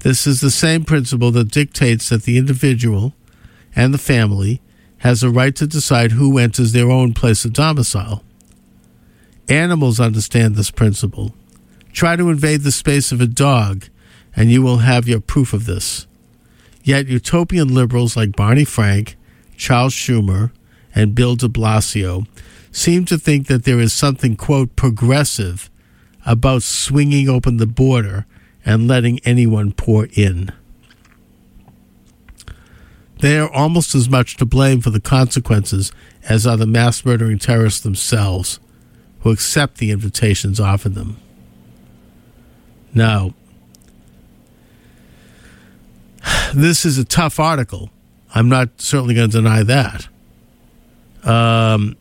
This 0.00 0.26
is 0.26 0.40
the 0.40 0.50
same 0.50 0.84
principle 0.84 1.30
that 1.32 1.50
dictates 1.50 2.08
that 2.08 2.22
the 2.24 2.38
individual 2.38 3.14
and 3.74 3.92
the 3.92 3.98
family 3.98 4.60
has 4.98 5.22
a 5.22 5.30
right 5.30 5.54
to 5.56 5.66
decide 5.66 6.12
who 6.12 6.38
enters 6.38 6.72
their 6.72 6.90
own 6.90 7.12
place 7.12 7.44
of 7.44 7.52
domicile. 7.52 8.22
Animals 9.48 10.00
understand 10.00 10.56
this 10.56 10.70
principle. 10.70 11.34
Try 11.92 12.16
to 12.16 12.30
invade 12.30 12.62
the 12.62 12.72
space 12.72 13.12
of 13.12 13.20
a 13.20 13.26
dog, 13.26 13.86
and 14.34 14.50
you 14.50 14.62
will 14.62 14.78
have 14.78 15.08
your 15.08 15.20
proof 15.20 15.52
of 15.52 15.66
this. 15.66 16.06
Yet 16.82 17.08
utopian 17.08 17.74
liberals 17.74 18.16
like 18.16 18.36
Barney 18.36 18.64
Frank, 18.64 19.16
Charles 19.56 19.94
Schumer, 19.94 20.50
and 20.94 21.14
Bill 21.14 21.36
de 21.36 21.48
Blasio 21.48 22.26
seem 22.70 23.04
to 23.06 23.18
think 23.18 23.46
that 23.46 23.64
there 23.64 23.80
is 23.80 23.92
something, 23.92 24.36
quote, 24.36 24.76
progressive 24.76 25.70
about 26.26 26.62
swinging 26.62 27.28
open 27.28 27.56
the 27.56 27.66
border 27.66 28.26
and 28.64 28.88
letting 28.88 29.20
anyone 29.20 29.72
pour 29.72 30.08
in. 30.12 30.52
They 33.20 33.38
are 33.38 33.50
almost 33.50 33.94
as 33.94 34.10
much 34.10 34.36
to 34.36 34.44
blame 34.44 34.80
for 34.82 34.90
the 34.90 35.00
consequences 35.00 35.92
as 36.28 36.46
are 36.46 36.56
the 36.56 36.66
mass 36.66 37.04
murdering 37.04 37.38
terrorists 37.38 37.80
themselves, 37.80 38.60
who 39.20 39.30
accept 39.30 39.78
the 39.78 39.90
invitations 39.90 40.60
offered 40.60 40.94
them. 40.94 41.16
Now, 42.92 43.34
this 46.54 46.84
is 46.84 46.98
a 46.98 47.04
tough 47.04 47.38
article. 47.38 47.90
I'm 48.34 48.48
not 48.48 48.80
certainly 48.80 49.14
going 49.14 49.30
to 49.30 49.38
deny 49.38 49.62
that. 49.62 50.08
Um, 51.22 51.96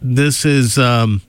this 0.00 0.44
is, 0.44 0.78
um, 0.78 1.22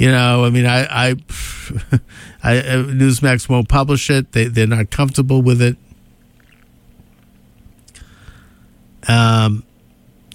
you 0.00 0.10
know, 0.10 0.46
I 0.46 0.48
mean, 0.48 0.64
I, 0.64 0.84
I, 0.84 1.08
I, 2.42 2.54
Newsmax 2.54 3.50
won't 3.50 3.68
publish 3.68 4.08
it. 4.08 4.32
They, 4.32 4.46
they're 4.46 4.66
not 4.66 4.90
comfortable 4.90 5.42
with 5.42 5.60
it. 5.60 5.76
Um, 9.06 9.62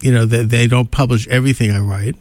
you 0.04 0.12
know, 0.12 0.28
they, 0.28 0.43
they 0.43 0.67
don't 0.67 0.91
publish 0.91 1.28
everything 1.30 1.71
I 1.71 1.80
write. 1.80 2.15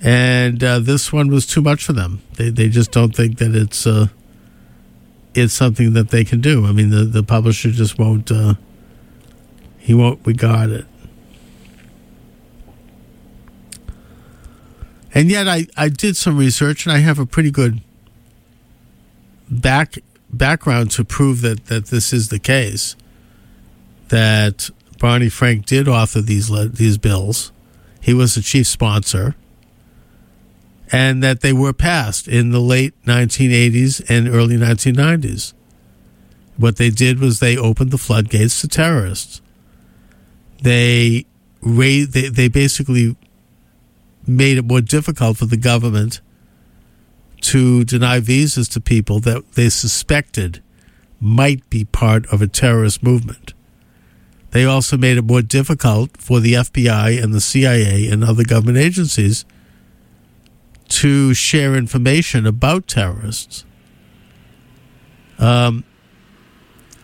And 0.00 0.64
uh, 0.64 0.78
this 0.78 1.12
one 1.12 1.28
was 1.28 1.46
too 1.46 1.60
much 1.60 1.84
for 1.84 1.92
them. 1.92 2.22
They, 2.36 2.48
they 2.48 2.70
just 2.70 2.90
don't 2.90 3.14
think 3.14 3.36
that 3.36 3.54
it's, 3.54 3.86
uh, 3.86 4.06
it's 5.34 5.52
something 5.52 5.92
that 5.92 6.08
they 6.08 6.24
can 6.24 6.40
do. 6.40 6.64
I 6.64 6.72
mean, 6.72 6.88
the, 6.88 7.04
the 7.04 7.22
publisher 7.22 7.70
just 7.70 7.98
won't, 7.98 8.32
uh, 8.32 8.54
he 9.76 9.92
won't 9.92 10.26
regard 10.26 10.70
it. 10.70 10.86
And 15.14 15.30
yet, 15.30 15.48
I, 15.48 15.66
I 15.76 15.88
did 15.88 16.16
some 16.16 16.36
research, 16.36 16.86
and 16.86 16.92
I 16.92 16.98
have 16.98 17.18
a 17.18 17.26
pretty 17.26 17.50
good 17.50 17.80
back 19.50 19.98
background 20.30 20.90
to 20.92 21.04
prove 21.04 21.40
that, 21.40 21.66
that 21.66 21.86
this 21.86 22.12
is 22.12 22.28
the 22.28 22.38
case. 22.38 22.94
That 24.08 24.70
Barney 24.98 25.28
Frank 25.28 25.66
did 25.66 25.88
author 25.88 26.20
these 26.20 26.48
these 26.72 26.98
bills. 26.98 27.52
He 28.00 28.14
was 28.14 28.34
the 28.34 28.42
chief 28.42 28.66
sponsor, 28.66 29.34
and 30.90 31.22
that 31.22 31.40
they 31.40 31.52
were 31.52 31.72
passed 31.72 32.28
in 32.28 32.50
the 32.50 32.60
late 32.60 32.94
1980s 33.04 34.04
and 34.08 34.28
early 34.28 34.56
1990s. 34.56 35.52
What 36.56 36.76
they 36.76 36.90
did 36.90 37.20
was 37.20 37.38
they 37.38 37.56
opened 37.56 37.90
the 37.90 37.98
floodgates 37.98 38.60
to 38.62 38.68
terrorists 38.68 39.40
they 40.62 41.26
raised, 41.60 42.12
they, 42.12 42.28
they 42.28 42.48
basically 42.48 43.16
made 44.28 44.58
it 44.58 44.64
more 44.64 44.80
difficult 44.80 45.36
for 45.36 45.46
the 45.46 45.56
government 45.56 46.20
to 47.40 47.84
deny 47.84 48.20
visas 48.20 48.68
to 48.68 48.80
people 48.80 49.20
that 49.20 49.52
they 49.52 49.68
suspected 49.68 50.62
might 51.20 51.68
be 51.70 51.84
part 51.84 52.26
of 52.26 52.42
a 52.42 52.46
terrorist 52.46 53.02
movement. 53.02 53.54
They 54.50 54.64
also 54.64 54.96
made 54.96 55.18
it 55.18 55.24
more 55.24 55.42
difficult 55.42 56.16
for 56.16 56.40
the 56.40 56.54
FBI 56.54 57.22
and 57.22 57.34
the 57.34 57.40
CIA 57.40 58.08
and 58.08 58.24
other 58.24 58.44
government 58.44 58.78
agencies 58.78 59.44
to 60.88 61.34
share 61.34 61.74
information 61.74 62.46
about 62.46 62.86
terrorists. 62.86 63.64
Um, 65.38 65.84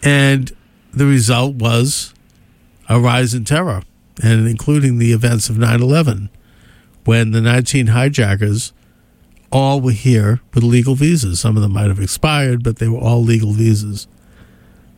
and 0.02 0.52
the 0.92 1.06
result 1.06 1.56
was 1.56 2.14
a 2.88 2.98
rise 2.98 3.34
in 3.34 3.44
terror, 3.44 3.82
and 4.22 4.48
including 4.48 4.98
the 4.98 5.12
events 5.12 5.48
of 5.48 5.58
9 5.58 5.80
11, 5.80 6.30
when 7.05 7.31
the 7.33 7.40
19 7.40 7.88
hijackers 7.88 8.73
all 9.53 9.81
were 9.81 9.93
here 9.93 10.40
with 10.53 10.64
legal 10.64 10.95
visas. 10.95 11.40
Some 11.40 11.57
of 11.57 11.62
them 11.62 11.73
might 11.73 11.88
have 11.88 12.01
expired, 12.01 12.64
but 12.64 12.77
they 12.77 12.88
were 12.88 12.99
all 12.99 13.23
legal 13.23 13.53
visas, 13.53 14.09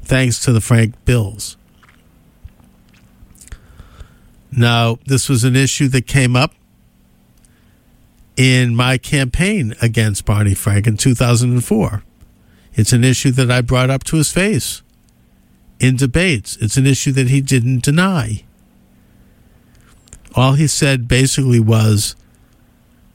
thanks 0.03 0.40
to 0.45 0.53
the 0.53 0.61
Frank 0.61 0.95
bills. 1.05 1.57
Now, 4.51 4.99
this 5.05 5.29
was 5.29 5.45
an 5.45 5.55
issue 5.55 5.88
that 5.88 6.07
came 6.07 6.35
up 6.35 6.55
in 8.37 8.75
my 8.75 8.97
campaign 8.97 9.75
against 9.83 10.25
Barney 10.25 10.55
Frank 10.55 10.87
in 10.87 10.97
2004. 10.97 12.03
It's 12.75 12.92
an 12.92 13.05
issue 13.05 13.31
that 13.33 13.51
I 13.51 13.61
brought 13.61 13.90
up 13.90 14.05
to 14.05 14.16
his 14.16 14.33
face 14.33 14.83
in 15.79 15.97
debates. 15.97 16.57
It's 16.57 16.79
an 16.79 16.87
issue 16.87 17.12
that 17.12 17.29
he 17.29 17.42
didn't 17.42 17.83
deny. 17.83 18.45
All 20.37 20.53
he 20.53 20.66
said 20.66 21.09
basically 21.09 21.59
was 21.59 22.14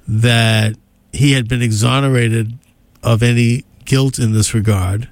that 0.08 0.76
he 1.14 1.34
had 1.34 1.48
been 1.48 1.62
exonerated 1.62 2.58
of 3.04 3.22
any 3.22 3.64
guilt 3.86 4.18
in 4.18 4.34
this 4.34 4.56
regard 4.56 5.08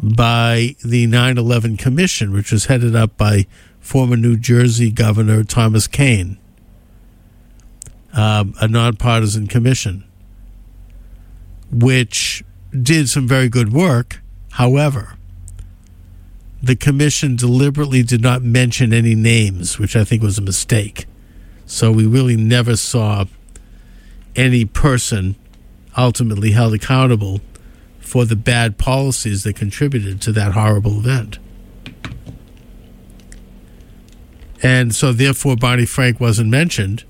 by 0.00 0.76
the 0.84 1.06
9 1.08 1.38
11 1.38 1.76
Commission, 1.76 2.32
which 2.32 2.52
was 2.52 2.66
headed 2.66 2.94
up 2.94 3.16
by 3.16 3.46
former 3.80 4.16
New 4.16 4.36
Jersey 4.36 4.92
Governor 4.92 5.42
Thomas 5.42 5.88
Kean, 5.88 6.38
um, 8.12 8.54
a 8.60 8.68
nonpartisan 8.68 9.48
commission, 9.48 10.04
which 11.72 12.44
did 12.70 13.08
some 13.08 13.26
very 13.26 13.48
good 13.48 13.72
work. 13.72 14.20
However, 14.52 15.16
the 16.62 16.76
commission 16.76 17.36
deliberately 17.36 18.02
did 18.02 18.20
not 18.20 18.42
mention 18.42 18.92
any 18.92 19.14
names, 19.14 19.78
which 19.78 19.96
I 19.96 20.04
think 20.04 20.22
was 20.22 20.38
a 20.38 20.42
mistake. 20.42 21.06
So 21.66 21.90
we 21.90 22.06
really 22.06 22.36
never 22.36 22.76
saw 22.76 23.24
any 24.36 24.64
person 24.64 25.36
ultimately 25.96 26.52
held 26.52 26.74
accountable 26.74 27.40
for 27.98 28.24
the 28.24 28.36
bad 28.36 28.76
policies 28.76 29.44
that 29.44 29.56
contributed 29.56 30.20
to 30.22 30.32
that 30.32 30.52
horrible 30.52 30.98
event. 30.98 31.38
And 34.62 34.94
so, 34.94 35.12
therefore, 35.12 35.56
Barney 35.56 35.86
Frank 35.86 36.20
wasn't 36.20 36.50
mentioned 36.50 37.04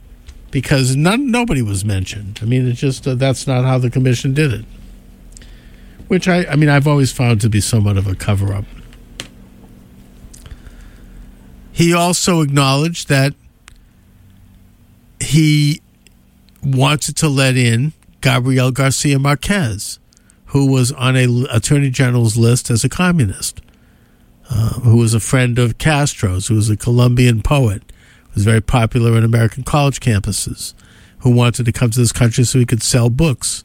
because 0.51 0.95
none, 0.95 1.31
nobody 1.31 1.63
was 1.63 1.85
mentioned. 1.85 2.39
I 2.43 2.45
mean, 2.45 2.69
it's 2.69 2.79
just 2.79 3.07
uh, 3.09 3.15
that's 3.15 3.47
not 3.47 3.65
how 3.65 3.79
the 3.79 3.91
commission 3.91 4.35
did 4.35 4.53
it. 4.53 4.65
Which 6.07 6.29
I, 6.29 6.45
I 6.45 6.57
mean, 6.57 6.69
I've 6.69 6.87
always 6.87 7.13
found 7.13 7.41
to 7.41 7.49
be 7.49 7.61
somewhat 7.61 7.97
of 7.97 8.07
a 8.07 8.15
cover 8.15 8.53
up. 8.53 8.65
He 11.81 11.95
also 11.95 12.43
acknowledged 12.43 13.09
that 13.09 13.33
he 15.19 15.81
wanted 16.63 17.17
to 17.17 17.29
let 17.31 17.57
in 17.57 17.95
Gabriel 18.21 18.71
Garcia 18.71 19.19
Marquez, 19.19 19.99
who 20.49 20.71
was 20.71 20.93
on 20.93 21.17
a 21.17 21.47
attorney 21.51 21.89
general's 21.89 22.37
list 22.37 22.69
as 22.69 22.85
a 22.85 22.91
communist, 22.91 23.63
uh, 24.51 24.75
who 24.81 24.99
was 24.99 25.15
a 25.15 25.21
friend 25.21 25.59
of 25.59 25.79
Castro's, 25.79 26.49
who 26.49 26.57
was 26.57 26.69
a 26.69 26.77
Colombian 26.77 27.41
poet, 27.41 27.83
was 28.35 28.45
very 28.45 28.61
popular 28.61 29.17
in 29.17 29.25
American 29.25 29.63
college 29.63 30.01
campuses, 30.01 30.75
who 31.21 31.31
wanted 31.31 31.65
to 31.65 31.73
come 31.73 31.89
to 31.89 31.99
this 31.99 32.13
country 32.13 32.45
so 32.45 32.59
he 32.59 32.67
could 32.67 32.83
sell 32.83 33.09
books 33.09 33.65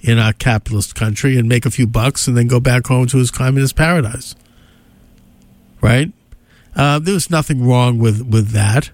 in 0.00 0.18
our 0.18 0.32
capitalist 0.32 0.94
country 0.94 1.36
and 1.36 1.50
make 1.50 1.66
a 1.66 1.70
few 1.70 1.86
bucks 1.86 2.26
and 2.26 2.34
then 2.34 2.46
go 2.46 2.60
back 2.60 2.86
home 2.86 3.06
to 3.08 3.18
his 3.18 3.30
communist 3.30 3.76
paradise. 3.76 4.34
Right? 5.82 6.14
Uh, 6.74 6.98
there 6.98 7.14
was 7.14 7.30
nothing 7.30 7.66
wrong 7.66 7.98
with, 7.98 8.22
with 8.26 8.50
that. 8.50 8.90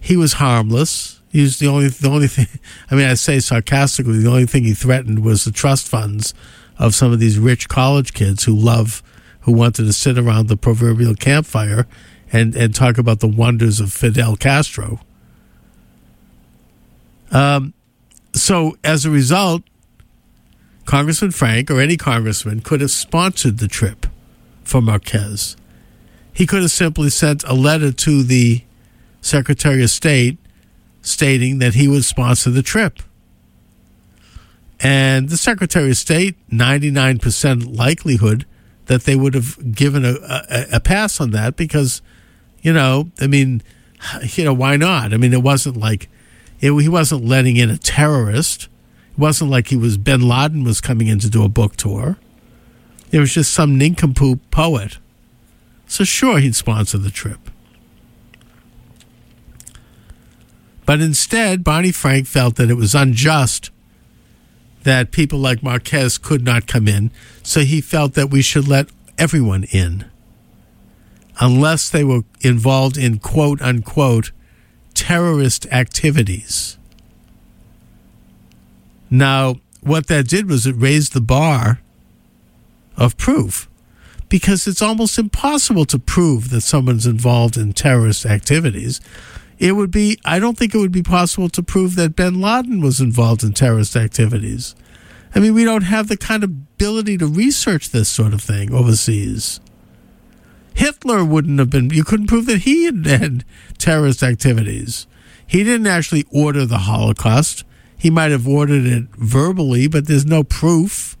He 0.00 0.16
was 0.16 0.34
harmless. 0.34 1.20
He 1.30 1.42
was 1.42 1.58
the 1.58 1.66
only 1.66 1.88
the 1.88 2.08
only 2.08 2.28
thing. 2.28 2.46
I 2.90 2.94
mean, 2.94 3.06
I 3.06 3.14
say 3.14 3.40
sarcastically, 3.40 4.18
the 4.18 4.30
only 4.30 4.46
thing 4.46 4.64
he 4.64 4.74
threatened 4.74 5.24
was 5.24 5.44
the 5.44 5.52
trust 5.52 5.88
funds 5.88 6.34
of 6.78 6.94
some 6.94 7.12
of 7.12 7.18
these 7.18 7.38
rich 7.38 7.68
college 7.68 8.14
kids 8.14 8.44
who 8.44 8.54
love, 8.54 9.02
who 9.40 9.52
wanted 9.52 9.84
to 9.84 9.92
sit 9.92 10.18
around 10.18 10.48
the 10.48 10.56
proverbial 10.56 11.14
campfire 11.14 11.86
and 12.32 12.54
and 12.56 12.74
talk 12.74 12.98
about 12.98 13.20
the 13.20 13.28
wonders 13.28 13.80
of 13.80 13.92
Fidel 13.92 14.36
Castro. 14.36 15.00
Um, 17.30 17.74
so 18.32 18.78
as 18.82 19.04
a 19.04 19.10
result, 19.10 19.62
Congressman 20.86 21.32
Frank 21.32 21.70
or 21.70 21.80
any 21.80 21.98
congressman 21.98 22.60
could 22.60 22.80
have 22.80 22.90
sponsored 22.90 23.58
the 23.58 23.68
trip 23.68 24.06
for 24.64 24.80
Marquez. 24.80 25.56
He 26.38 26.46
could 26.46 26.62
have 26.62 26.70
simply 26.70 27.10
sent 27.10 27.42
a 27.42 27.52
letter 27.52 27.90
to 27.90 28.22
the 28.22 28.62
Secretary 29.20 29.82
of 29.82 29.90
State 29.90 30.38
stating 31.02 31.58
that 31.58 31.74
he 31.74 31.88
would 31.88 32.04
sponsor 32.04 32.48
the 32.48 32.62
trip. 32.62 33.00
And 34.78 35.30
the 35.30 35.36
Secretary 35.36 35.90
of 35.90 35.96
State, 35.96 36.36
99% 36.48 37.76
likelihood 37.76 38.46
that 38.86 39.02
they 39.02 39.16
would 39.16 39.34
have 39.34 39.74
given 39.74 40.04
a, 40.04 40.12
a, 40.12 40.66
a, 40.74 40.80
pass 40.80 41.20
on 41.20 41.32
that 41.32 41.56
because, 41.56 42.02
you 42.62 42.72
know, 42.72 43.10
I 43.20 43.26
mean, 43.26 43.60
you 44.22 44.44
know, 44.44 44.54
why 44.54 44.76
not? 44.76 45.12
I 45.12 45.16
mean, 45.16 45.32
it 45.32 45.42
wasn't 45.42 45.76
like 45.76 46.08
it, 46.60 46.70
he 46.70 46.88
wasn't 46.88 47.24
letting 47.24 47.56
in 47.56 47.68
a 47.68 47.78
terrorist. 47.78 48.68
It 49.10 49.18
wasn't 49.18 49.50
like 49.50 49.66
he 49.66 49.76
was 49.76 49.98
Bin 49.98 50.20
Laden 50.20 50.62
was 50.62 50.80
coming 50.80 51.08
in 51.08 51.18
to 51.18 51.28
do 51.28 51.42
a 51.42 51.48
book 51.48 51.74
tour. 51.74 52.16
It 53.10 53.18
was 53.18 53.34
just 53.34 53.52
some 53.52 53.76
nincompoop 53.76 54.52
poet. 54.52 54.98
So 55.88 56.04
sure, 56.04 56.38
he'd 56.38 56.54
sponsor 56.54 56.98
the 56.98 57.10
trip. 57.10 57.40
But 60.86 61.00
instead, 61.00 61.64
Barney 61.64 61.92
Frank 61.92 62.26
felt 62.26 62.56
that 62.56 62.70
it 62.70 62.74
was 62.74 62.94
unjust 62.94 63.70
that 64.84 65.10
people 65.10 65.38
like 65.38 65.62
Marquez 65.62 66.16
could 66.16 66.44
not 66.44 66.66
come 66.66 66.88
in, 66.88 67.10
so 67.42 67.60
he 67.60 67.80
felt 67.80 68.14
that 68.14 68.30
we 68.30 68.40
should 68.40 68.68
let 68.68 68.88
everyone 69.18 69.64
in, 69.64 70.06
unless 71.40 71.90
they 71.90 72.04
were 72.04 72.22
involved 72.40 72.96
in 72.96 73.18
quote 73.18 73.60
unquote 73.60 74.30
terrorist 74.94 75.66
activities. 75.66 76.78
Now, 79.10 79.56
what 79.80 80.06
that 80.06 80.28
did 80.28 80.48
was 80.48 80.66
it 80.66 80.76
raised 80.76 81.12
the 81.12 81.20
bar 81.20 81.80
of 82.96 83.16
proof 83.16 83.67
because 84.28 84.66
it's 84.66 84.82
almost 84.82 85.18
impossible 85.18 85.84
to 85.86 85.98
prove 85.98 86.50
that 86.50 86.60
someone's 86.60 87.06
involved 87.06 87.56
in 87.56 87.72
terrorist 87.72 88.26
activities 88.26 89.00
it 89.58 89.72
would 89.72 89.90
be 89.90 90.18
I 90.24 90.38
don't 90.38 90.56
think 90.56 90.74
it 90.74 90.78
would 90.78 90.92
be 90.92 91.02
possible 91.02 91.48
to 91.50 91.62
prove 91.62 91.96
that 91.96 92.16
bin 92.16 92.40
Laden 92.40 92.80
was 92.80 93.00
involved 93.00 93.42
in 93.42 93.52
terrorist 93.52 93.96
activities. 93.96 94.74
I 95.34 95.40
mean, 95.40 95.54
we 95.54 95.64
don't 95.64 95.82
have 95.82 96.08
the 96.08 96.16
kind 96.16 96.42
of 96.42 96.50
ability 96.50 97.18
to 97.18 97.26
research 97.26 97.90
this 97.90 98.08
sort 98.08 98.32
of 98.32 98.40
thing 98.40 98.72
overseas. 98.72 99.60
Hitler 100.74 101.24
wouldn't 101.24 101.58
have 101.58 101.70
been, 101.70 101.90
you 101.90 102.04
couldn't 102.04 102.28
prove 102.28 102.46
that 102.46 102.60
he 102.62 102.84
had 102.84 103.04
had 103.04 103.44
terrorist 103.78 104.22
activities. 104.22 105.06
He 105.46 105.64
didn't 105.64 105.86
actually 105.88 106.24
order 106.30 106.64
the 106.64 106.78
Holocaust. 106.78 107.64
He 107.96 108.10
might 108.10 108.30
have 108.30 108.46
ordered 108.46 108.86
it 108.86 109.08
verbally, 109.16 109.88
but 109.88 110.06
there's 110.06 110.24
no 110.24 110.44
proof. 110.44 111.16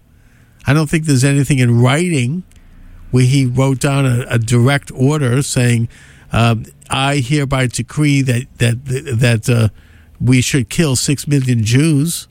I 0.66 0.72
don't 0.72 0.88
think 0.88 1.04
there's 1.04 1.24
anything 1.24 1.58
in 1.58 1.80
writing 1.80 2.44
where 3.10 3.24
he 3.24 3.46
wrote 3.46 3.80
down 3.80 4.06
a, 4.06 4.26
a 4.28 4.38
direct 4.38 4.90
order 4.94 5.42
saying, 5.42 5.88
um, 6.32 6.64
I 6.90 7.16
hereby 7.16 7.66
decree 7.66 8.22
that 8.22 8.46
that 8.58 8.84
that 8.84 9.48
uh, 9.48 9.68
we 10.20 10.40
should 10.40 10.68
kill 10.68 10.96
six 10.96 11.26
million 11.26 11.64
Jews. 11.64 12.28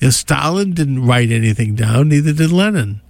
You 0.00 0.08
know, 0.08 0.10
Stalin 0.10 0.72
didn't 0.72 1.06
write 1.06 1.30
anything 1.30 1.74
down, 1.74 2.08
neither 2.08 2.32
did 2.32 2.52
Lenin. 2.52 3.00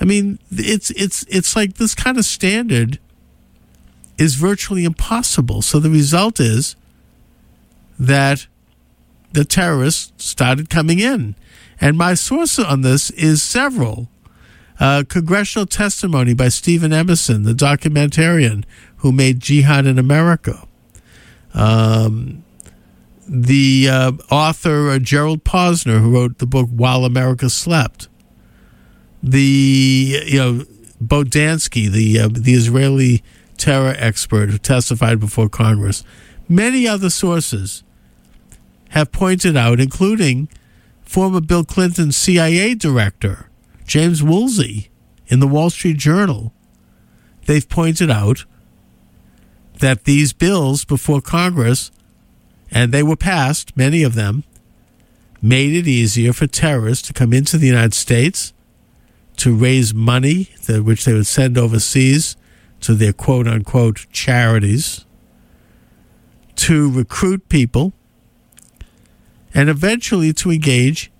I 0.00 0.04
mean, 0.04 0.38
it's 0.50 0.90
it's 0.92 1.24
it's 1.28 1.54
like 1.54 1.74
this 1.74 1.94
kind 1.94 2.18
of 2.18 2.24
standard 2.24 2.98
is 4.18 4.34
virtually 4.34 4.84
impossible. 4.84 5.62
So 5.62 5.78
the 5.78 5.90
result 5.90 6.40
is 6.40 6.76
that 7.98 8.46
the 9.32 9.44
terrorists 9.44 10.24
started 10.24 10.70
coming 10.70 10.98
in, 10.98 11.36
and 11.80 11.96
my 11.96 12.14
source 12.14 12.58
on 12.58 12.80
this 12.80 13.10
is 13.10 13.42
several. 13.42 14.08
Uh, 14.80 15.04
congressional 15.06 15.66
testimony 15.66 16.32
by 16.32 16.48
Steven 16.48 16.90
Emerson, 16.90 17.42
the 17.42 17.52
documentarian 17.52 18.64
who 18.96 19.12
made 19.12 19.38
Jihad 19.38 19.84
in 19.84 19.98
America. 19.98 20.66
Um, 21.52 22.42
the 23.28 23.88
uh, 23.90 24.12
author 24.30 24.88
uh, 24.88 24.98
Gerald 24.98 25.44
Posner, 25.44 26.00
who 26.00 26.14
wrote 26.14 26.38
the 26.38 26.46
book 26.46 26.70
While 26.70 27.04
America 27.04 27.50
Slept. 27.50 28.08
The 29.22 30.22
you 30.24 30.38
know 30.38 30.64
Bodansky, 31.04 31.90
the 31.90 32.20
uh, 32.20 32.28
the 32.32 32.54
Israeli 32.54 33.22
terror 33.58 33.94
expert 33.98 34.48
who 34.48 34.56
testified 34.56 35.20
before 35.20 35.50
Congress. 35.50 36.02
Many 36.48 36.88
other 36.88 37.10
sources 37.10 37.84
have 38.90 39.12
pointed 39.12 39.58
out, 39.58 39.78
including 39.78 40.48
former 41.02 41.42
Bill 41.42 41.64
Clinton 41.64 42.12
CIA 42.12 42.74
director 42.74 43.49
James 43.90 44.22
Woolsey 44.22 44.88
in 45.26 45.40
the 45.40 45.48
Wall 45.48 45.68
Street 45.68 45.96
Journal, 45.96 46.52
they've 47.46 47.68
pointed 47.68 48.08
out 48.08 48.44
that 49.80 50.04
these 50.04 50.32
bills 50.32 50.84
before 50.84 51.20
Congress, 51.20 51.90
and 52.70 52.92
they 52.92 53.02
were 53.02 53.16
passed, 53.16 53.76
many 53.76 54.04
of 54.04 54.14
them, 54.14 54.44
made 55.42 55.74
it 55.74 55.88
easier 55.88 56.32
for 56.32 56.46
terrorists 56.46 57.04
to 57.08 57.12
come 57.12 57.32
into 57.32 57.58
the 57.58 57.66
United 57.66 57.92
States 57.92 58.52
to 59.38 59.56
raise 59.56 59.92
money, 59.92 60.50
that, 60.66 60.84
which 60.84 61.04
they 61.04 61.12
would 61.12 61.26
send 61.26 61.58
overseas 61.58 62.36
to 62.82 62.94
their 62.94 63.12
quote 63.12 63.48
unquote 63.48 64.06
charities, 64.12 65.04
to 66.54 66.88
recruit 66.88 67.48
people, 67.48 67.92
and 69.52 69.68
eventually 69.68 70.32
to 70.32 70.52
engage 70.52 71.10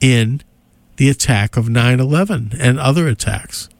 in 0.00 0.44
the 1.00 1.08
attack 1.08 1.56
of 1.56 1.70
9 1.70 1.98
11 1.98 2.52
and 2.60 2.78
other 2.78 3.08
attacks. 3.08 3.70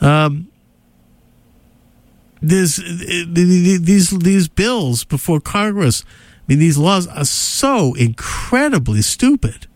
Um, 0.00 0.48
these 2.42 2.82
these 3.30 4.48
bills 4.48 5.04
before 5.04 5.38
Congress. 5.38 6.02
I 6.04 6.42
mean, 6.48 6.58
these 6.58 6.76
laws 6.76 7.06
are 7.06 7.24
so 7.24 7.94
incredibly 7.94 9.00
stupid, 9.00 9.68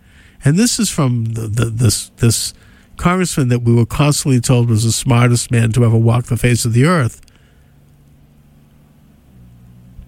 and 0.44 0.56
this 0.56 0.80
is 0.80 0.90
from 0.90 1.26
the, 1.26 1.42
the, 1.42 1.66
this 1.66 2.08
this 2.16 2.52
congressman 2.96 3.50
that 3.50 3.60
we 3.60 3.72
were 3.72 3.86
constantly 3.86 4.40
told 4.40 4.68
was 4.68 4.82
the 4.82 4.90
smartest 4.90 5.48
man 5.48 5.70
to 5.72 5.84
ever 5.84 5.96
walk 5.96 6.24
the 6.24 6.36
face 6.36 6.64
of 6.64 6.72
the 6.72 6.86
earth. 6.86 7.20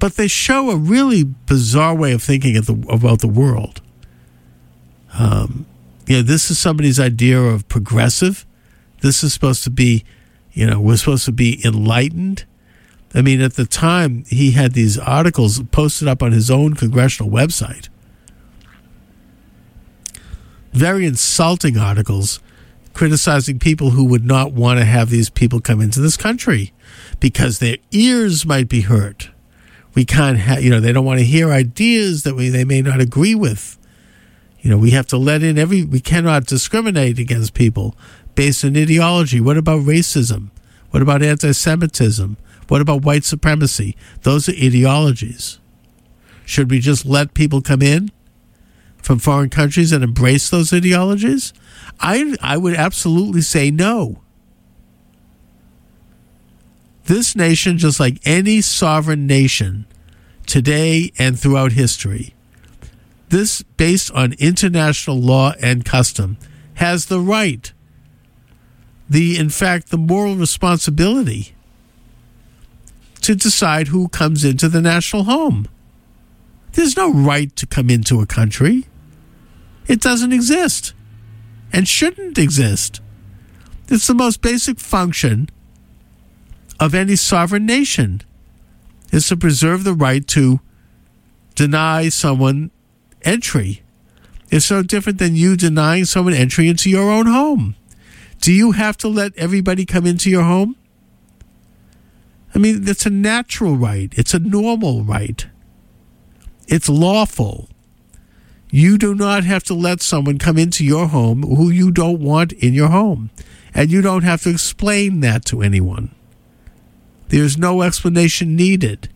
But 0.00 0.16
they 0.16 0.26
show 0.26 0.70
a 0.70 0.76
really 0.76 1.22
bizarre 1.22 1.94
way 1.94 2.10
of 2.10 2.24
thinking 2.24 2.54
the, 2.54 2.84
about 2.90 3.20
the 3.20 3.28
world. 3.28 3.82
Um, 5.18 5.66
know, 6.08 6.22
this 6.22 6.50
is 6.50 6.58
somebody's 6.58 7.00
idea 7.00 7.40
of 7.40 7.68
progressive. 7.68 8.46
This 9.00 9.22
is 9.22 9.32
supposed 9.32 9.64
to 9.64 9.70
be, 9.70 10.04
you 10.52 10.66
know, 10.66 10.80
we're 10.80 10.96
supposed 10.96 11.24
to 11.26 11.32
be 11.32 11.60
enlightened. 11.64 12.44
I 13.14 13.22
mean, 13.22 13.40
at 13.40 13.54
the 13.54 13.66
time, 13.66 14.24
he 14.28 14.52
had 14.52 14.72
these 14.72 14.98
articles 14.98 15.62
posted 15.70 16.06
up 16.06 16.22
on 16.22 16.32
his 16.32 16.50
own 16.50 16.74
congressional 16.74 17.30
website 17.30 17.88
very 20.76 21.06
insulting 21.06 21.78
articles 21.78 22.38
criticizing 22.92 23.58
people 23.58 23.90
who 23.90 24.04
would 24.04 24.24
not 24.24 24.52
want 24.52 24.78
to 24.78 24.84
have 24.84 25.08
these 25.08 25.30
people 25.30 25.58
come 25.58 25.80
into 25.80 26.00
this 26.00 26.18
country 26.18 26.72
because 27.18 27.58
their 27.58 27.76
ears 27.92 28.44
might 28.44 28.68
be 28.68 28.82
hurt. 28.82 29.30
We 29.94 30.04
can't 30.04 30.38
have, 30.38 30.62
you 30.62 30.68
know, 30.68 30.80
they 30.80 30.92
don't 30.92 31.04
want 31.04 31.18
to 31.18 31.24
hear 31.24 31.50
ideas 31.50 32.24
that 32.24 32.34
we, 32.34 32.50
they 32.50 32.64
may 32.64 32.82
not 32.82 33.00
agree 33.00 33.34
with. 33.34 33.78
You 34.66 34.72
know, 34.72 34.78
we 34.78 34.90
have 34.90 35.06
to 35.06 35.16
let 35.16 35.44
in 35.44 35.58
every, 35.58 35.84
we 35.84 36.00
cannot 36.00 36.44
discriminate 36.44 37.20
against 37.20 37.54
people 37.54 37.94
based 38.34 38.64
on 38.64 38.76
ideology. 38.76 39.40
What 39.40 39.56
about 39.56 39.82
racism? 39.82 40.50
What 40.90 41.04
about 41.04 41.22
anti 41.22 41.52
Semitism? 41.52 42.36
What 42.66 42.80
about 42.80 43.02
white 43.02 43.22
supremacy? 43.22 43.96
Those 44.22 44.48
are 44.48 44.54
ideologies. 44.60 45.60
Should 46.44 46.68
we 46.68 46.80
just 46.80 47.06
let 47.06 47.32
people 47.32 47.62
come 47.62 47.80
in 47.80 48.10
from 49.00 49.20
foreign 49.20 49.50
countries 49.50 49.92
and 49.92 50.02
embrace 50.02 50.50
those 50.50 50.72
ideologies? 50.72 51.52
I, 52.00 52.34
I 52.42 52.56
would 52.56 52.74
absolutely 52.74 53.42
say 53.42 53.70
no. 53.70 54.20
This 57.04 57.36
nation, 57.36 57.78
just 57.78 58.00
like 58.00 58.18
any 58.24 58.62
sovereign 58.62 59.28
nation 59.28 59.86
today 60.44 61.12
and 61.20 61.38
throughout 61.38 61.70
history, 61.70 62.34
this, 63.28 63.62
based 63.62 64.10
on 64.12 64.34
international 64.34 65.20
law 65.20 65.52
and 65.60 65.84
custom, 65.84 66.38
has 66.74 67.06
the 67.06 67.20
right, 67.20 67.72
the, 69.08 69.38
in 69.38 69.50
fact, 69.50 69.90
the 69.90 69.98
moral 69.98 70.36
responsibility 70.36 71.54
to 73.22 73.34
decide 73.34 73.88
who 73.88 74.08
comes 74.08 74.44
into 74.44 74.68
the 74.68 74.80
national 74.80 75.24
home. 75.24 75.66
There's 76.72 76.96
no 76.96 77.12
right 77.12 77.54
to 77.56 77.66
come 77.66 77.90
into 77.90 78.20
a 78.20 78.26
country. 78.26 78.86
It 79.88 80.00
doesn't 80.00 80.32
exist 80.32 80.92
and 81.72 81.88
shouldn't 81.88 82.38
exist. 82.38 83.00
It's 83.88 84.06
the 84.06 84.14
most 84.14 84.42
basic 84.42 84.78
function 84.78 85.48
of 86.78 86.94
any 86.94 87.16
sovereign 87.16 87.66
nation 87.66 88.22
is 89.12 89.28
to 89.28 89.36
preserve 89.36 89.84
the 89.84 89.94
right 89.94 90.26
to 90.28 90.60
deny 91.54 92.08
someone 92.08 92.70
entry. 93.26 93.82
is 94.50 94.64
so 94.64 94.82
different 94.82 95.18
than 95.18 95.34
you 95.34 95.56
denying 95.56 96.04
someone 96.04 96.32
entry 96.32 96.68
into 96.68 96.88
your 96.88 97.10
own 97.10 97.26
home. 97.26 97.74
Do 98.40 98.52
you 98.52 98.72
have 98.72 98.96
to 98.98 99.08
let 99.08 99.36
everybody 99.36 99.84
come 99.84 100.06
into 100.06 100.30
your 100.30 100.44
home? 100.44 100.76
I 102.54 102.58
mean, 102.58 102.88
it's 102.88 103.04
a 103.04 103.10
natural 103.10 103.76
right, 103.76 104.12
it's 104.16 104.32
a 104.32 104.38
normal 104.38 105.02
right, 105.02 105.46
it's 106.68 106.88
lawful. 106.88 107.68
You 108.70 108.98
do 108.98 109.14
not 109.14 109.44
have 109.44 109.64
to 109.64 109.74
let 109.74 110.02
someone 110.02 110.38
come 110.38 110.58
into 110.58 110.84
your 110.84 111.08
home 111.08 111.42
who 111.42 111.70
you 111.70 111.90
don't 111.90 112.20
want 112.20 112.52
in 112.52 112.74
your 112.74 112.88
home. 112.88 113.30
And 113.74 113.90
you 113.90 114.00
don't 114.00 114.24
have 114.24 114.42
to 114.42 114.50
explain 114.50 115.20
that 115.20 115.44
to 115.46 115.62
anyone. 115.62 116.14
There's 117.28 117.58
no 117.58 117.82
explanation 117.82 118.56
needed. 118.56 119.08